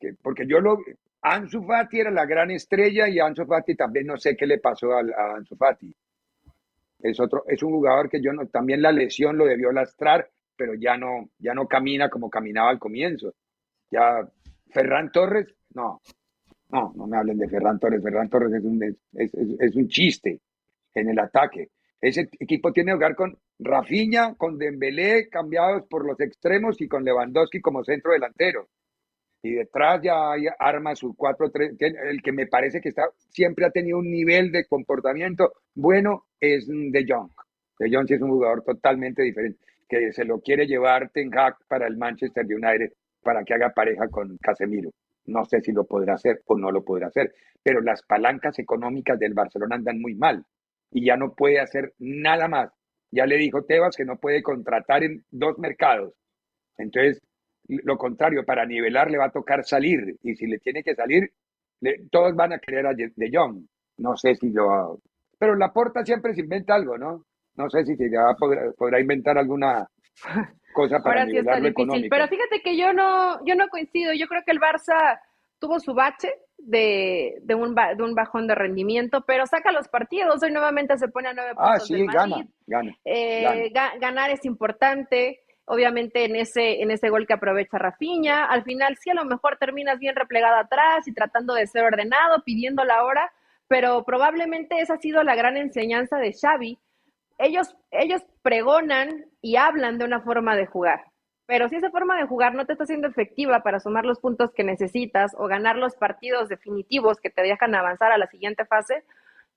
[0.00, 0.78] que, porque yo lo...
[1.24, 4.92] Ansu Fati era la gran estrella y Ansu Fati también no sé qué le pasó
[4.96, 5.94] al- a, Ansu Fati.
[7.02, 10.74] Es otro, es un jugador que yo no, también la lesión lo debió lastrar, pero
[10.74, 13.34] ya no, ya no camina como caminaba al comienzo.
[13.90, 14.26] Ya
[14.70, 16.00] Ferran Torres, no,
[16.70, 18.02] no, no me hablen de Ferran Torres.
[18.02, 20.40] Ferran Torres es un, es, es- un chiste
[20.94, 21.68] en el ataque.
[22.00, 27.04] Ese equipo tiene que jugar con Rafinha, con Dembélé cambiados por los extremos y con
[27.04, 28.68] Lewandowski como centro delantero.
[29.42, 31.76] Y detrás ya hay- arma su 4-3.
[31.78, 36.26] que El que me parece que está, siempre ha tenido un nivel de comportamiento bueno
[36.40, 37.30] es De Jong.
[37.78, 39.58] De Jong sí es un jugador totalmente diferente,
[39.88, 44.08] que se lo quiere llevar Ten Hag para el Manchester United para que haga pareja
[44.08, 44.90] con Casemiro.
[45.26, 47.32] No sé si lo podrá hacer o no lo podrá hacer,
[47.62, 50.44] pero las palancas económicas del Barcelona andan muy mal
[50.90, 52.70] y ya no puede hacer nada más.
[53.10, 56.14] Ya le dijo Tebas que no puede contratar en dos mercados.
[56.78, 57.20] Entonces,
[57.68, 61.30] lo contrario, para nivelar le va a tocar salir y si le tiene que salir,
[62.10, 63.66] todos van a querer a De Jong.
[63.98, 65.00] No sé si lo...
[65.42, 67.24] Pero la porta siempre se inventa algo, ¿no?
[67.56, 69.84] No sé si se ya podrá, podrá inventar alguna
[70.72, 71.66] cosa para Ahora sí está difícil.
[71.72, 72.06] económico.
[72.14, 74.12] Pero fíjate que yo no, yo no coincido.
[74.12, 75.18] Yo creo que el Barça
[75.58, 80.40] tuvo su bache de, de, un, de un bajón de rendimiento, pero saca los partidos.
[80.44, 82.50] Hoy nuevamente se pone a nueve Ah, puntos sí, del gana, Madrid.
[82.68, 82.96] gana.
[83.04, 85.40] Eh, ga- ganar es importante.
[85.64, 89.56] Obviamente en ese, en ese gol que aprovecha Rafinha, al final sí a lo mejor
[89.58, 93.32] terminas bien replegada atrás y tratando de ser ordenado, pidiendo la hora,
[93.72, 96.78] pero probablemente esa ha sido la gran enseñanza de Xavi.
[97.38, 101.06] Ellos, ellos pregonan y hablan de una forma de jugar,
[101.46, 104.52] pero si esa forma de jugar no te está siendo efectiva para sumar los puntos
[104.52, 109.04] que necesitas o ganar los partidos definitivos que te dejan avanzar a la siguiente fase,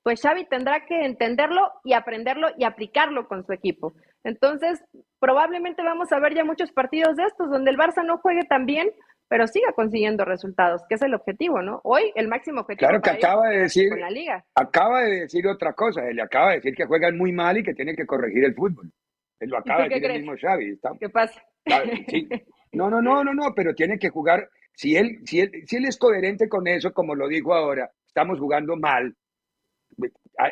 [0.01, 3.95] pues Xavi tendrá que entenderlo y aprenderlo y aplicarlo con su equipo.
[4.23, 4.82] Entonces,
[5.19, 8.65] probablemente vamos a ver ya muchos partidos de estos donde el Barça no juegue tan
[8.65, 8.88] bien,
[9.27, 11.81] pero siga consiguiendo resultados, que es el objetivo, ¿no?
[11.83, 14.45] Hoy el máximo objetivo Claro que para ellos acaba de decir, con la liga.
[14.55, 17.73] acaba de decir otra cosa, él acaba de decir que juegan muy mal y que
[17.73, 18.91] tienen que corregir el fútbol.
[19.39, 20.21] Él lo acaba de decir el crees?
[20.21, 20.69] mismo Xavi.
[20.71, 21.41] está- ¿Qué pasa?
[21.63, 22.27] Claro, sí.
[22.73, 24.49] No, no, no, no, no, pero tiene que jugar.
[24.73, 28.38] Si él, si él, si él es coherente con eso, como lo dijo ahora, estamos
[28.39, 29.15] jugando mal.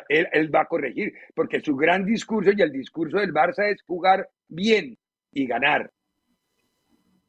[0.08, 3.82] Él, él va a corregir, porque su gran discurso y el discurso del Barça es
[3.82, 4.96] jugar bien
[5.32, 5.90] y ganar.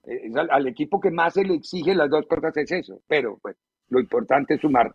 [0.05, 3.37] Es al, al equipo que más se le exige las dos cosas es eso, pero
[3.41, 3.55] pues
[3.89, 4.93] lo importante es sumar.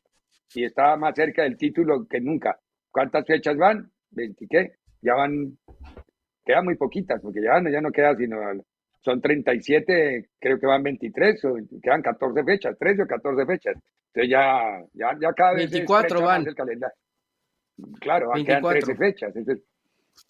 [0.55, 2.59] Y está más cerca del título que nunca.
[2.91, 3.91] ¿Cuántas fechas van?
[4.13, 4.73] ¿20 qué?
[5.03, 5.57] Ya van,
[6.45, 8.37] quedan muy poquitas, porque ya, no- ya no queda sino,
[9.01, 13.77] son 37, creo que van 23, o quedan 14 fechas, 13 o 14 fechas.
[14.13, 16.49] Entonces ya, ya, ya cada vez se 24 estrecha más van.
[16.49, 16.97] el calendario.
[18.01, 18.81] Claro, van- quedan 24.
[18.95, 19.37] 13 fechas.
[19.37, 19.65] Entonces,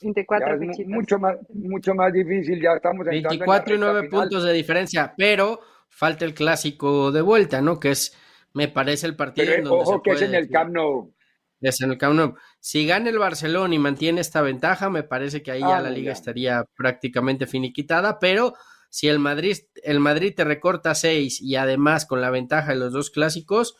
[0.00, 0.92] 24 ya es mu- fechitas.
[0.92, 4.20] mucho más, mucho más difícil, ya estamos entrando en la 24 y recta 9 final.
[4.22, 7.78] puntos de diferencia, pero falta el clásico de vuelta, ¿no?
[7.80, 8.16] Que es,
[8.54, 10.48] me parece el partido Pero en donde ojo se que es puede en el.
[10.50, 11.12] Camp Nou.
[11.60, 12.34] Es en el Camp Nou.
[12.58, 15.90] Si gana el Barcelona y mantiene esta ventaja, me parece que ahí ya Ah, la
[15.90, 16.12] liga ya.
[16.12, 18.54] estaría prácticamente finiquitada, pero
[18.88, 22.92] si el Madrid, el Madrid te recorta 6 y además con la ventaja de los
[22.92, 23.76] dos clásicos,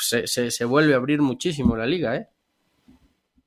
[0.00, 2.28] se, se- se vuelve a abrir muchísimo la liga, ¿eh?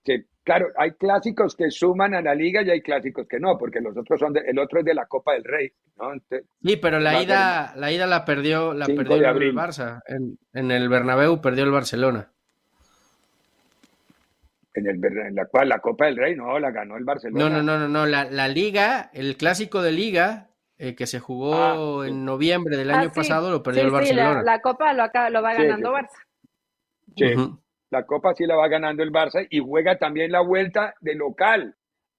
[0.04, 0.26] que
[0.58, 3.96] claro, hay clásicos que suman a la liga y hay clásicos que no, porque los
[3.96, 6.12] otros son de- el otro es de la Copa del Rey, ¿no?
[6.14, 9.54] Entonces, Sí, pero la ida, la ida la perdió, la 5 perdió el abril.
[9.56, 10.02] Barça.
[10.08, 12.32] En, en el Bernabéu perdió el Barcelona.
[14.74, 17.44] en, el, en la cual la Copa del Rey no la ganó el Barcelona.
[17.50, 18.06] No, no, no, no, no.
[18.06, 21.54] La, la liga, el clásico de liga eh, que se jugó
[22.02, 22.10] Ah, sí.
[22.12, 23.16] en noviembre del Ah, año sí.
[23.16, 24.44] pasado lo perdió Sí, el sí, la, Barcelona.
[24.44, 25.96] la Copa lo, acaba- lo va ganando sí,
[27.18, 27.24] sí.
[27.26, 27.36] Barça.
[27.36, 27.60] Sí.
[27.92, 31.76] La Copa sí la va ganando el Barça y juega también la vuelta de local.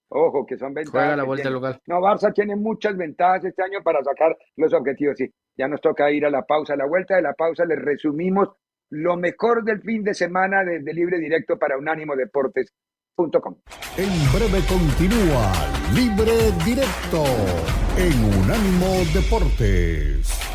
[0.08, 1.00] Ojo, que son ventajas.
[1.00, 1.54] Juega la vuelta tiene.
[1.54, 1.80] local.
[1.86, 5.16] No, Barça tiene muchas ventajas este año para sacar los objetivos.
[5.16, 6.74] Sí, ya nos toca ir a la pausa.
[6.74, 8.48] A la vuelta de la pausa les resumimos
[8.90, 13.56] lo mejor del fin de semana desde Libre Directo para unánimodeportes.com.
[13.96, 15.52] En breve continúa
[15.94, 17.24] Libre Directo
[17.96, 20.49] en Unánimo Deportes.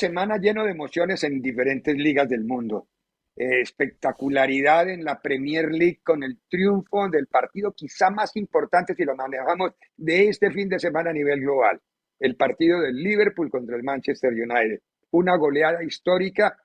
[0.00, 2.88] Semana lleno de emociones en diferentes ligas del mundo.
[3.36, 9.14] Espectacularidad en la Premier League con el triunfo del partido quizá más importante si lo
[9.14, 11.80] manejamos de este fin de semana a nivel global.
[12.18, 14.80] El partido del Liverpool contra el Manchester United.
[15.10, 16.56] Una goleada histórica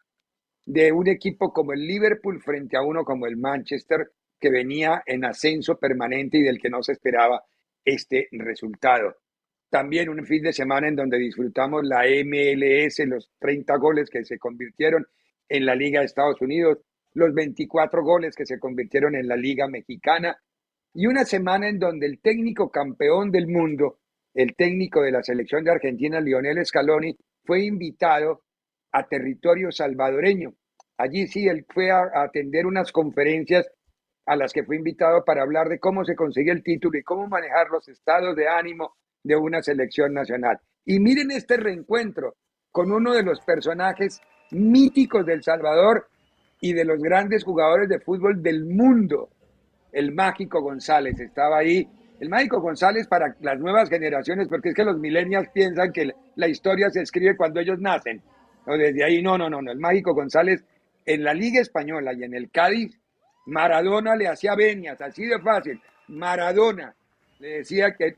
[0.65, 5.25] de un equipo como el Liverpool frente a uno como el Manchester que venía en
[5.25, 7.43] ascenso permanente y del que no se esperaba
[7.83, 9.17] este resultado.
[9.75, 14.39] También un fin de semana en donde disfrutamos la MLS, los 30 goles que se
[14.39, 15.05] convirtieron
[15.49, 16.77] en la Liga de Estados Unidos,
[17.11, 20.41] los 24 goles que se convirtieron en la Liga Mexicana
[20.93, 23.99] y una semana en donde el técnico campeón del mundo,
[24.33, 28.43] el técnico de la selección de Argentina, Lionel Scaloni, fue invitado
[28.93, 30.53] a territorio salvadoreño.
[30.97, 33.69] Allí sí, él fue a, atender unas conferencias
[34.25, 37.27] a las que fue invitado para hablar de cómo se consigue el título y cómo
[37.27, 40.59] manejar los estados de ánimo de una selección nacional.
[40.85, 42.35] Y miren este reencuentro
[42.71, 46.07] con uno de los personajes míticos del Salvador
[46.61, 49.29] y de los grandes jugadores de fútbol del mundo,
[49.91, 51.19] el Mágico González.
[51.19, 51.87] Estaba ahí.
[52.19, 56.47] El Mágico González para las nuevas generaciones, porque es que los millennials piensan que la
[56.47, 58.21] historia se escribe cuando ellos nacen.
[58.67, 59.71] No, desde ahí, no, no, no, no.
[59.71, 60.63] El Mágico González
[61.05, 62.97] en la Liga Española y en el Cádiz,
[63.47, 65.81] Maradona le hacía venias, así de fácil.
[66.07, 66.95] Maradona
[67.39, 68.15] le decía que,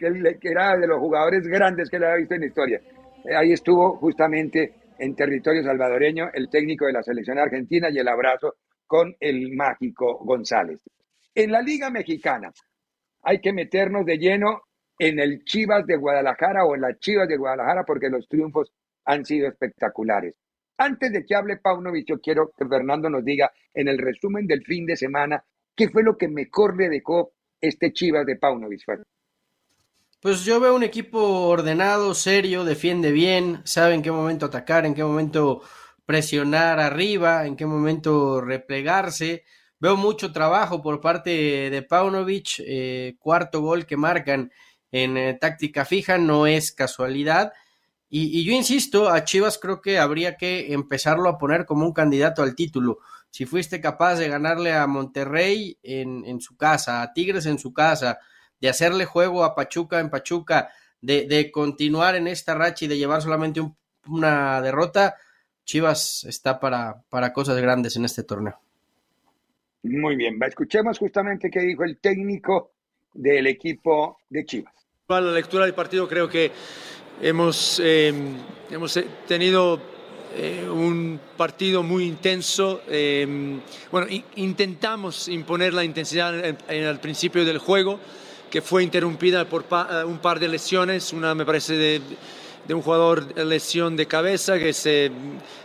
[0.00, 2.80] que, era de los jugadores grandes que le había visto en la historia.
[3.24, 8.08] Eh, Ahí estuvo justamente en territorio salvadoreño el técnico de la selección argentina y el
[8.08, 10.80] abrazo con el mágico González.
[11.34, 12.50] En la Liga Mexicana
[13.22, 14.62] hay que meternos de lleno
[14.98, 18.72] en el Chivas de Guadalajara o en las Chivas de Guadalajara porque los triunfos
[19.04, 20.34] han sido espectaculares.
[20.76, 24.62] Antes de que hable Paunovic, yo quiero que Fernando nos diga en el resumen del
[24.64, 25.44] fin de semana
[25.76, 28.82] qué fue lo que mejor le dejó este Chivas de Paunovic.
[30.20, 34.94] Pues yo veo un equipo ordenado, serio, defiende bien, sabe en qué momento atacar, en
[34.94, 35.62] qué momento
[36.04, 39.44] presionar arriba, en qué momento replegarse.
[39.78, 44.52] Veo mucho trabajo por parte de Paunovic, eh, cuarto gol que marcan
[44.92, 47.54] en eh, táctica fija, no es casualidad.
[48.10, 52.42] Y, yo insisto, a Chivas creo que habría que empezarlo a poner como un candidato
[52.42, 52.98] al título.
[53.30, 57.72] Si fuiste capaz de ganarle a Monterrey en, en su casa, a Tigres en su
[57.72, 58.18] casa,
[58.60, 60.70] de hacerle juego a Pachuca en Pachuca,
[61.00, 63.62] de, de continuar en esta racha y de llevar solamente
[64.06, 65.16] una derrota,
[65.64, 68.58] Chivas está para, para cosas grandes en este torneo.
[69.82, 72.72] Muy bien, escuchemos justamente qué dijo el técnico
[73.14, 74.74] del equipo de Chivas.
[75.06, 76.52] Para la lectura del partido creo que
[77.22, 78.12] hemos, eh,
[78.70, 79.80] hemos tenido
[80.34, 82.82] eh, un partido muy intenso.
[82.88, 87.98] Eh, bueno, intentamos imponer la intensidad en, en, el principio del juego,
[88.50, 92.00] que fue interrumpida por pa, un par de lesiones, una me parece
[92.66, 95.10] de un jugador lesión de cabeza que se,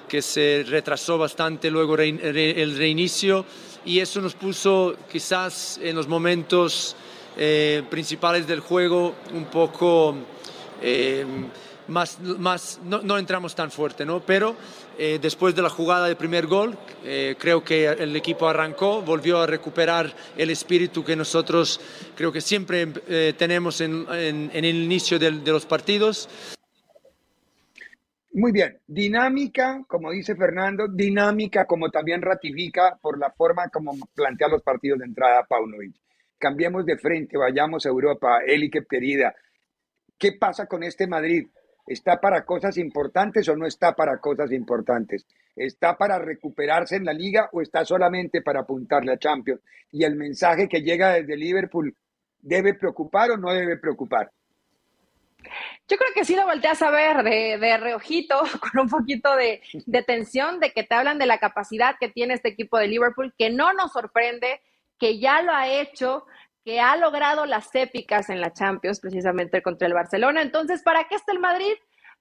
[0.08, 3.46] que se retrasó bastante luego el reinicio.
[3.86, 6.96] Y eso nos puso quizás en los momentos
[7.38, 10.16] eh, principales del juego un poco
[10.82, 11.26] eh,
[11.88, 14.22] más, más no, no, entramos tan fuerte, ¿no?
[14.22, 14.56] pero
[14.98, 16.78] eh, después de la jugada del primer gol
[17.38, 21.80] creo que el equipo arrancó, volvió a recuperar el espíritu que nosotros
[22.16, 22.88] creo que siempre
[23.34, 26.28] tenemos en, en, el inicio de, de los partidos.
[28.38, 34.50] Muy bien, dinámica, como dice Fernando, dinámica como también ratifica por la forma como plantea
[34.50, 35.96] los partidos de entrada Paunovic.
[36.38, 39.34] Cambiemos de frente, vayamos a Europa, Élite querida.
[40.18, 41.48] ¿Qué pasa con este Madrid?
[41.88, 45.26] ¿Está para cosas importantes o no está para cosas importantes?
[45.56, 49.62] ¿Está para recuperarse en la liga o está solamente para apuntarle a Champions?
[49.92, 51.96] Y el mensaje que llega desde Liverpool,
[52.42, 54.32] ¿debe preocupar o no debe preocupar?
[55.88, 59.62] Yo creo que sí lo volteas a ver de, de reojito, con un poquito de,
[59.86, 63.34] de, tensión, de que te hablan de la capacidad que tiene este equipo de Liverpool,
[63.38, 64.62] que no nos sorprende,
[65.00, 66.26] que ya lo ha hecho,
[66.66, 70.42] que ha logrado las épicas en la Champions, precisamente contra el Barcelona.
[70.42, 71.74] Entonces, ¿para qué está el Madrid?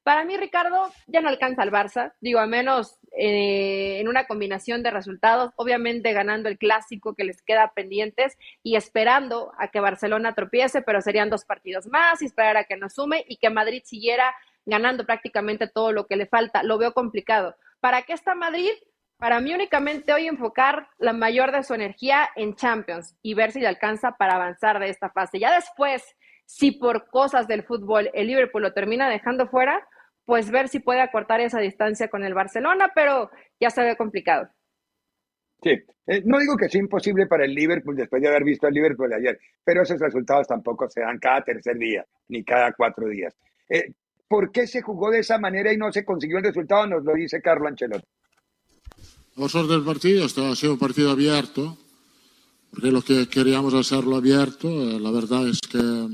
[0.03, 4.83] Para mí, Ricardo, ya no alcanza al Barça, digo, a menos eh, en una combinación
[4.83, 10.35] de resultados, obviamente ganando el clásico que les queda pendientes y esperando a que Barcelona
[10.35, 13.83] tropiece, pero serían dos partidos más y esperar a que nos sume y que Madrid
[13.87, 14.35] siguiera
[14.67, 16.63] ganando prácticamente todo lo que le falta.
[16.63, 17.57] Lo veo complicado.
[17.81, 18.73] ¿Para qué está Madrid?
[19.19, 23.61] Para mí únicamente hoy enfocar la mayor de su energía en Champions y ver si
[23.61, 25.39] le alcanza para avanzar de esta fase.
[25.39, 26.03] Ya después,
[26.47, 29.87] si por cosas del fútbol el Liverpool lo termina dejando fuera,
[30.25, 34.49] pues ver si puede acortar esa distancia con el Barcelona, pero ya se ve complicado.
[35.63, 38.75] Sí, eh, no digo que sea imposible para el Liverpool después de haber visto al
[38.75, 43.35] Liverpool ayer, pero esos resultados tampoco se dan cada tercer día, ni cada cuatro días.
[43.69, 43.93] Eh,
[44.29, 46.87] ¿Por qué se jugó de esa manera y no se consiguió el resultado?
[46.87, 48.07] Nos lo dice Carlo Ancelotti.
[49.37, 51.77] Los del partido, esto ha sido un partido abierto,
[52.71, 56.09] porque lo que queríamos hacerlo abierto, eh, la verdad es que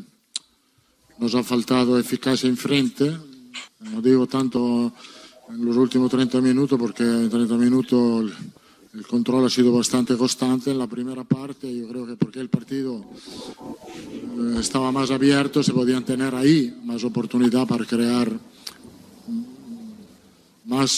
[1.18, 3.14] nos ha faltado eficacia en frente,
[3.80, 4.90] no digo tanto
[5.50, 8.32] en los últimos 30 minutos porque en 30 minutos
[8.94, 11.74] el, control ha sido bastante constante en la primera parte.
[11.76, 13.04] Yo creo que porque el partido
[14.38, 18.32] eh, estaba más abierto se podían tener ahí más oportunidad para crear
[20.70, 20.92] más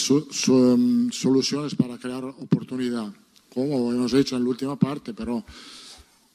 [1.11, 3.11] soluciones para crear oportunidad,
[3.51, 5.43] como hemos hecho en la última parte, pero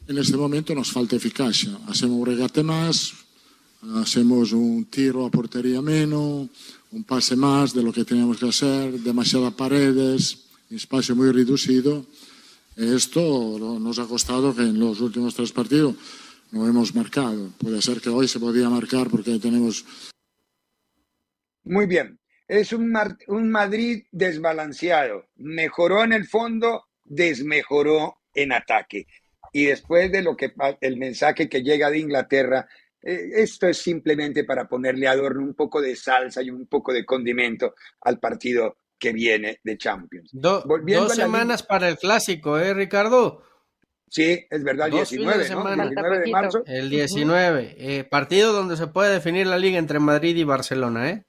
[0.08, 1.78] en este momento nos falta eficacia.
[1.86, 3.14] Hacemos un regate más,
[3.94, 6.48] hacemos un tiro a portería menos,
[6.90, 12.04] un pase más de lo que teníamos que hacer, demasiadas paredes, espacio muy reducido.
[12.74, 15.94] Esto nos ha costado que en los últimos tres partidos
[16.50, 17.52] no hemos marcado.
[17.56, 19.84] Puede ser que hoy se podía marcar porque tenemos.
[21.62, 22.17] Muy bien.
[22.48, 25.26] Es un, un Madrid desbalanceado.
[25.36, 29.06] Mejoró en el fondo, desmejoró en ataque.
[29.52, 32.66] Y después de lo que el mensaje que llega de Inglaterra,
[33.02, 37.04] eh, esto es simplemente para ponerle adorno un poco de salsa y un poco de
[37.04, 40.30] condimento al partido que viene de Champions.
[40.32, 43.42] dos semanas para el clásico, ¿eh, Ricardo?
[44.10, 45.68] Sí, es verdad, el 19, ¿no?
[45.68, 46.62] El 19 de marzo.
[46.66, 51.24] El 19, eh, partido donde se puede definir la liga entre Madrid y Barcelona, ¿eh?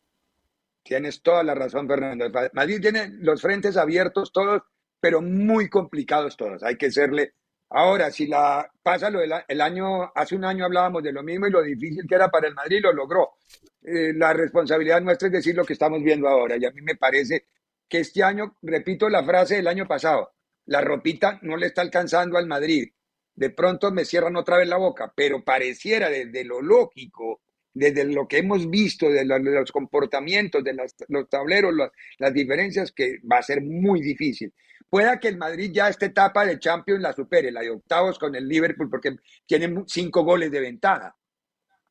[0.90, 2.26] Tienes toda la razón, Fernando.
[2.54, 4.64] Madrid tiene los frentes abiertos todos,
[5.00, 6.64] pero muy complicados todos.
[6.64, 7.36] Hay que serle
[7.70, 11.46] Ahora, si la pasa lo del el año, hace un año hablábamos de lo mismo
[11.46, 13.36] y lo difícil que era para el Madrid, lo logró.
[13.84, 16.58] Eh, la responsabilidad nuestra es decir lo que estamos viendo ahora.
[16.58, 17.46] Y a mí me parece
[17.88, 20.32] que este año, repito la frase del año pasado,
[20.66, 22.92] la ropita no le está alcanzando al Madrid.
[23.36, 27.42] De pronto me cierran otra vez la boca, pero pareciera desde lo lógico
[27.74, 30.76] desde lo que hemos visto, de los, comportamientos, de
[31.07, 31.74] los tableros,
[32.17, 34.53] las- diferencias, que va a ser muy difícil.
[34.89, 38.34] Pueda que el Madrid ya esta etapa de Champions la supere, la de octavos con
[38.36, 39.15] el Liverpool, porque
[39.45, 41.15] tienen cinco goles de ventaja.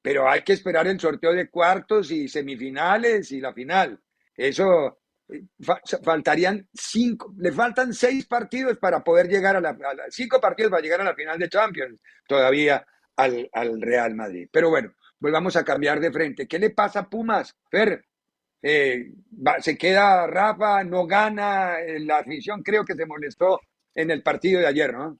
[0.02, 4.00] Pero hay que esperar el sorteo de cuartos y semifinales y la final.
[4.36, 4.98] Eso
[5.28, 9.76] eh, fa- faltarían cinco, le faltan seis partidos para poder llegar a la,
[10.10, 12.84] cinco partidos para llegar a la final de Champions todavía
[13.16, 14.48] al Real Madrid.
[14.52, 16.46] Pero bueno, volvamos a cambiar de frente.
[16.46, 18.04] ¿Qué le pasa a Pumas, Fer?
[18.62, 19.12] Eh,
[19.60, 23.60] se queda Rafa, no gana, eh, la afición creo que se molestó
[23.94, 25.18] en el partido de ayer, ¿no?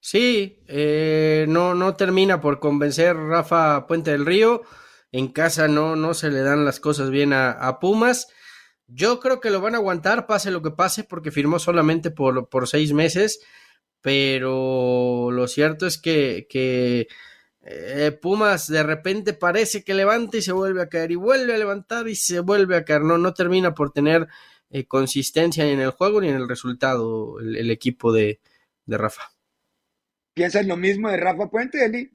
[0.00, 4.62] Sí, eh, no, no termina por convencer Rafa Puente del Río.
[5.10, 8.28] En casa no, no se le dan las cosas bien a, a Pumas.
[8.86, 12.48] Yo creo que lo van a aguantar, pase lo que pase, porque firmó solamente por,
[12.48, 13.40] por seis meses.
[14.00, 17.08] Pero lo cierto es que, que
[17.66, 21.58] eh, Pumas de repente parece que levanta y se vuelve a caer, y vuelve a
[21.58, 23.02] levantar y se vuelve a caer.
[23.02, 24.28] No, no termina por tener
[24.70, 28.40] eh, consistencia ni en el juego ni en el resultado el, el equipo de,
[28.86, 29.30] de Rafa.
[30.34, 32.10] ¿Piensas lo mismo de Rafa Puente, Eli?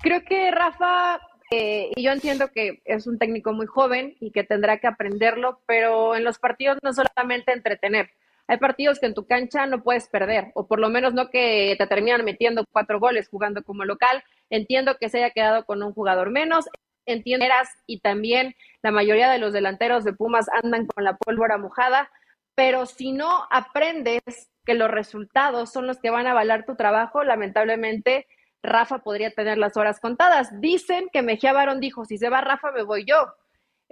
[0.00, 1.20] Creo que Rafa,
[1.50, 5.60] eh, y yo entiendo que es un técnico muy joven y que tendrá que aprenderlo,
[5.66, 8.10] pero en los partidos no solamente entretener.
[8.48, 11.74] Hay partidos que en tu cancha no puedes perder, o por lo menos no que
[11.78, 14.22] te terminan metiendo cuatro goles jugando como local.
[14.50, 16.66] Entiendo que se haya quedado con un jugador menos,
[17.06, 17.46] entiendo
[17.86, 22.10] y también la mayoría de los delanteros de Pumas andan con la pólvora mojada,
[22.54, 24.22] pero si no aprendes
[24.64, 28.26] que los resultados son los que van a avalar tu trabajo, lamentablemente
[28.62, 30.60] Rafa podría tener las horas contadas.
[30.60, 33.34] Dicen que Mejía Barón dijo, si se va Rafa me voy yo.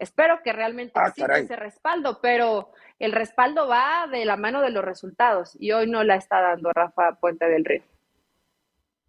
[0.00, 1.44] Espero que realmente Ah, exista caray.
[1.44, 6.02] ese respaldo, pero el respaldo va de la mano de los resultados y hoy no
[6.02, 7.82] la está dando Rafa Puente del Río.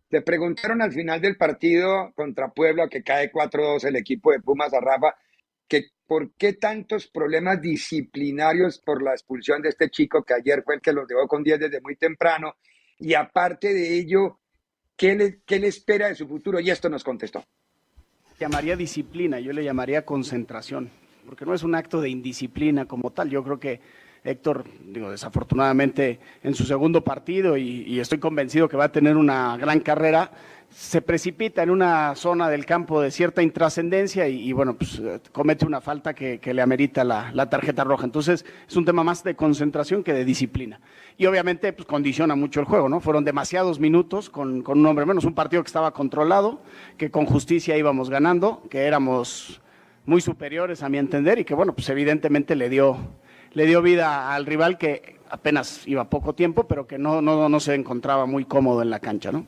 [0.09, 4.73] Le preguntaron al final del partido contra Puebla, que cae 4-2 el equipo de Pumas
[4.73, 5.15] a Rafa,
[5.65, 10.75] que por qué tantos problemas disciplinarios por la expulsión de este chico que ayer fue
[10.75, 12.55] el que los dejó con 10 desde muy temprano.
[12.99, 14.39] Y aparte de ello,
[14.97, 16.59] ¿qué le, qué le espera de su futuro?
[16.59, 17.41] Y esto nos contestó.
[18.41, 20.89] Llamaría disciplina, yo le llamaría concentración,
[21.27, 23.29] porque no es un acto de indisciplina como tal.
[23.29, 23.79] Yo creo que
[24.23, 29.57] Héctor, digo, desafortunadamente en su segundo partido y, estoy convencido que va a tener una
[29.57, 30.31] gran carrera,
[30.69, 35.01] se precipita en una zona del campo de cierta intrascendencia y, bueno, pues
[35.31, 38.05] comete una falta que, le amerita la, la tarjeta roja.
[38.05, 40.79] Entonces es un tema más de concentración que de disciplina.
[41.17, 42.99] Y obviamente pues condiciona mucho el juego, ¿no?
[42.99, 46.61] Fueron demasiados minutos con, con un hombre menos, un partido que estaba controlado,
[46.97, 49.61] que con justicia íbamos ganando, que éramos
[50.05, 52.97] muy superiores a mi entender y que bueno, pues evidentemente le dio,
[53.53, 57.59] le dio vida al rival que apenas iba poco tiempo, pero que no, no, no
[57.59, 59.45] se encontraba muy cómodo en la cancha, ¿no?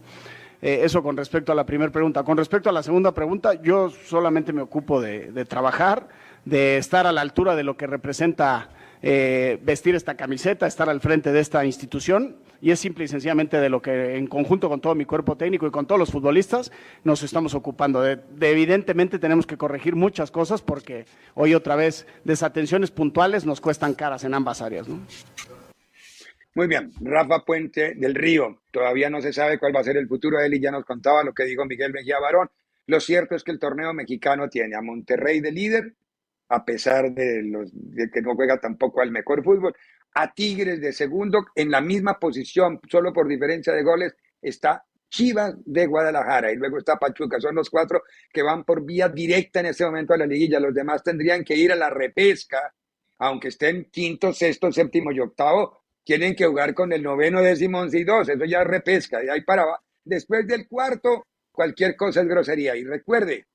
[0.61, 2.23] Eh, eso con respecto a la primera pregunta.
[2.23, 6.07] Con respecto a la segunda pregunta, yo solamente me ocupo de, de trabajar,
[6.45, 8.69] de estar a la altura de lo que representa
[9.05, 13.59] eh, vestir esta camiseta, estar al frente de esta institución y es simple y sencillamente
[13.59, 16.71] de lo que en conjunto con todo mi cuerpo técnico y con todos los futbolistas
[17.03, 18.01] nos estamos ocupando.
[18.01, 23.59] De, de evidentemente tenemos que corregir muchas cosas porque hoy otra vez desatenciones puntuales nos
[23.59, 24.87] cuestan caras en ambas áreas.
[26.55, 28.61] Muy bien, Rafa Puente del Río.
[28.71, 31.23] Todavía no se sabe cuál va a ser el futuro él y ya nos contaba
[31.23, 32.49] lo que dijo Miguel Mejía Barón.
[32.85, 35.93] Lo cierto es que el torneo mexicano tiene a Monterrey de líder,
[36.53, 39.75] a pesar de, los, de que no juega tampoco al mejor fútbol,
[40.13, 45.55] a Tigres de segundo, en la misma posición, solo por diferencia de goles, está Chivas
[45.65, 47.39] de Guadalajara y luego está Pachuca.
[47.39, 50.59] Son los cuatro que van por vía directa en este momento a la liguilla.
[50.59, 52.73] Los demás tendrían que ir a la repesca,
[53.19, 57.97] aunque estén quinto, sexto, séptimo y octavo, tienen que jugar con el noveno, décimo, once
[57.99, 58.29] y dos.
[58.29, 59.23] Eso ya es repesca.
[59.23, 59.65] Y ahí para.
[60.03, 62.75] Después del cuarto, cualquier cosa es grosería.
[62.75, 63.45] Y recuerde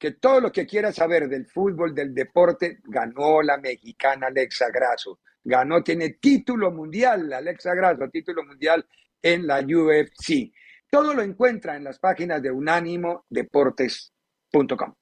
[0.00, 5.20] que todo lo que quiera saber del fútbol, del deporte, ganó la mexicana Alexa Grasso.
[5.44, 8.86] Ganó, tiene título mundial, Alexa Grasso, título mundial
[9.20, 10.50] en la UFC.
[10.90, 14.94] Todo lo encuentra en las páginas de unánimodeportes.com.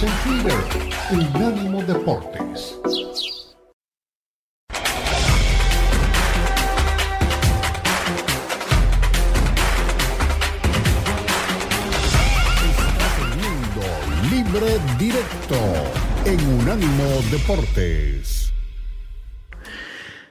[0.00, 0.54] En Twitter,
[1.10, 2.78] Unánimo Deportes.
[14.30, 15.56] Libre Directo
[16.24, 18.52] en Unánimo Deportes.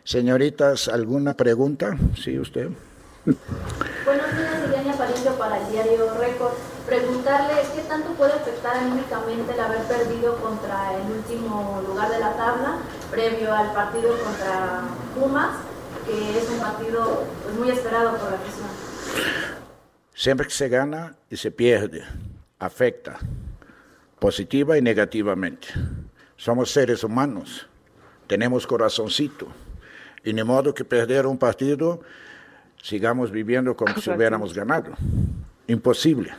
[0.05, 1.97] Señoritas, ¿alguna pregunta?
[2.15, 2.69] Sí, usted.
[4.05, 4.46] Buenos días,
[5.35, 6.53] Para el diario Récord.
[6.85, 12.33] Preguntarle qué tanto puede afectar anímicamente el haber perdido contra el último lugar de la
[12.33, 12.77] tabla,
[13.11, 15.57] previo al partido contra Pumas,
[16.05, 18.67] que es un partido pues, muy esperado por la afición.
[20.15, 22.03] Siempre que se gana y se pierde,
[22.57, 23.19] afecta
[24.17, 25.67] positiva y negativamente.
[26.37, 27.67] Somos seres humanos,
[28.27, 29.47] tenemos corazoncito,
[30.23, 31.99] y de modo que perder un partido
[32.81, 34.91] sigamos viviendo como si hubiéramos ganado.
[35.67, 36.31] Imposible.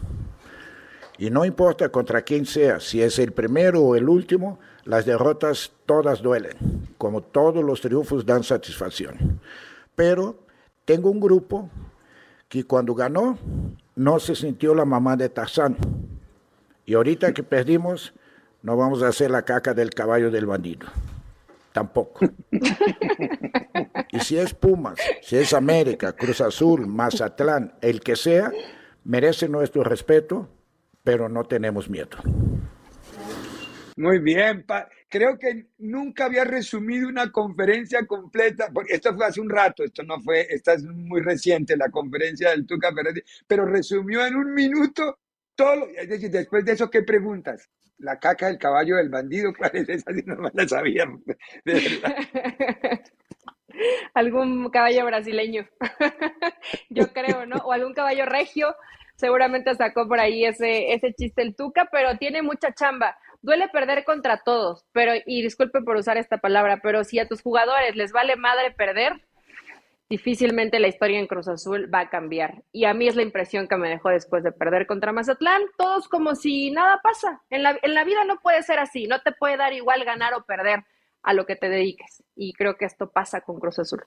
[1.19, 5.73] Y no importa contra quién sea, si es el primero o el último, las derrotas
[5.85, 6.57] todas duelen,
[6.97, 9.41] como todos los triunfos dan satisfacción.
[9.95, 10.39] Pero
[10.85, 11.69] tengo un grupo
[12.49, 13.37] que cuando ganó
[13.97, 15.77] no se sintió la mamá de Tarzán.
[16.87, 18.15] Y ahorita que perdimos,
[18.63, 20.87] no vamos a hacer la caca del caballo del bandido.
[21.73, 22.27] Tampoco.
[24.11, 28.51] Y si es Pumas, si es América, Cruz Azul, Mazatlán, el que sea,
[29.05, 30.49] merece nuestro respeto,
[31.05, 32.19] pero no tenemos miedo.
[33.97, 34.65] Muy bien,
[35.09, 40.03] creo que nunca había resumido una conferencia completa, porque esto fue hace un rato, esto
[40.05, 44.55] no fue, esta es muy reciente, la conferencia del Tuca Ferretti, pero resumió en un
[44.55, 45.19] minuto
[45.57, 47.69] todo, es decir, después de eso, ¿qué preguntas?
[47.99, 50.11] La caca del caballo del bandido, ¿cuál es esa?
[50.27, 51.07] No me la sabía,
[51.65, 52.03] de
[54.15, 55.69] algún caballo brasileño,
[56.91, 57.57] yo creo, ¿no?
[57.59, 58.75] O algún caballo regio,
[59.17, 63.17] seguramente sacó por ahí ese, ese chiste el Tuca, pero tiene mucha chamba.
[63.41, 67.41] Duele perder contra todos, pero, y disculpe por usar esta palabra, pero si a tus
[67.43, 69.13] jugadores les vale madre perder,
[70.09, 72.63] difícilmente la historia en Cruz Azul va a cambiar.
[72.73, 76.09] Y a mí es la impresión que me dejó después de perder contra Mazatlán, todos
[76.09, 77.43] como si nada pasa.
[77.51, 80.35] En la, en la vida no puede ser así, no te puede dar igual ganar
[80.35, 80.85] o perder
[81.23, 82.23] a lo que te dediques.
[82.35, 84.03] Y creo que esto pasa con Cruz Azul.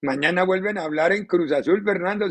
[0.00, 2.26] Mañana vuelven a hablar en Cruz Azul, Fernando.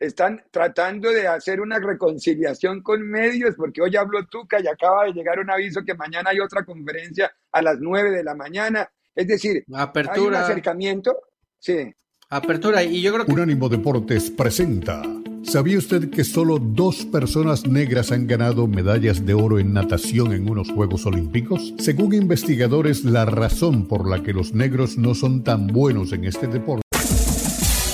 [0.00, 5.12] Están tratando de hacer una reconciliación con medios, porque hoy habló Tuca y acaba de
[5.12, 8.90] llegar un aviso que mañana hay otra conferencia a las 9 de la mañana.
[9.14, 10.14] Es decir, Apertura.
[10.16, 11.16] hay un acercamiento.
[11.62, 11.94] Sí.
[12.28, 13.32] Apertura, y yo creo que.
[13.32, 15.02] Unánimo Deportes presenta.
[15.44, 20.50] ¿Sabía usted que solo dos personas negras han ganado medallas de oro en natación en
[20.50, 21.72] unos Juegos Olímpicos?
[21.78, 26.48] Según investigadores, la razón por la que los negros no son tan buenos en este
[26.48, 26.82] deporte.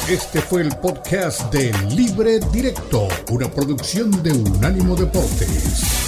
[0.08, 6.07] Este fue el podcast de Libre Directo, una producción de Unánimo Deportes.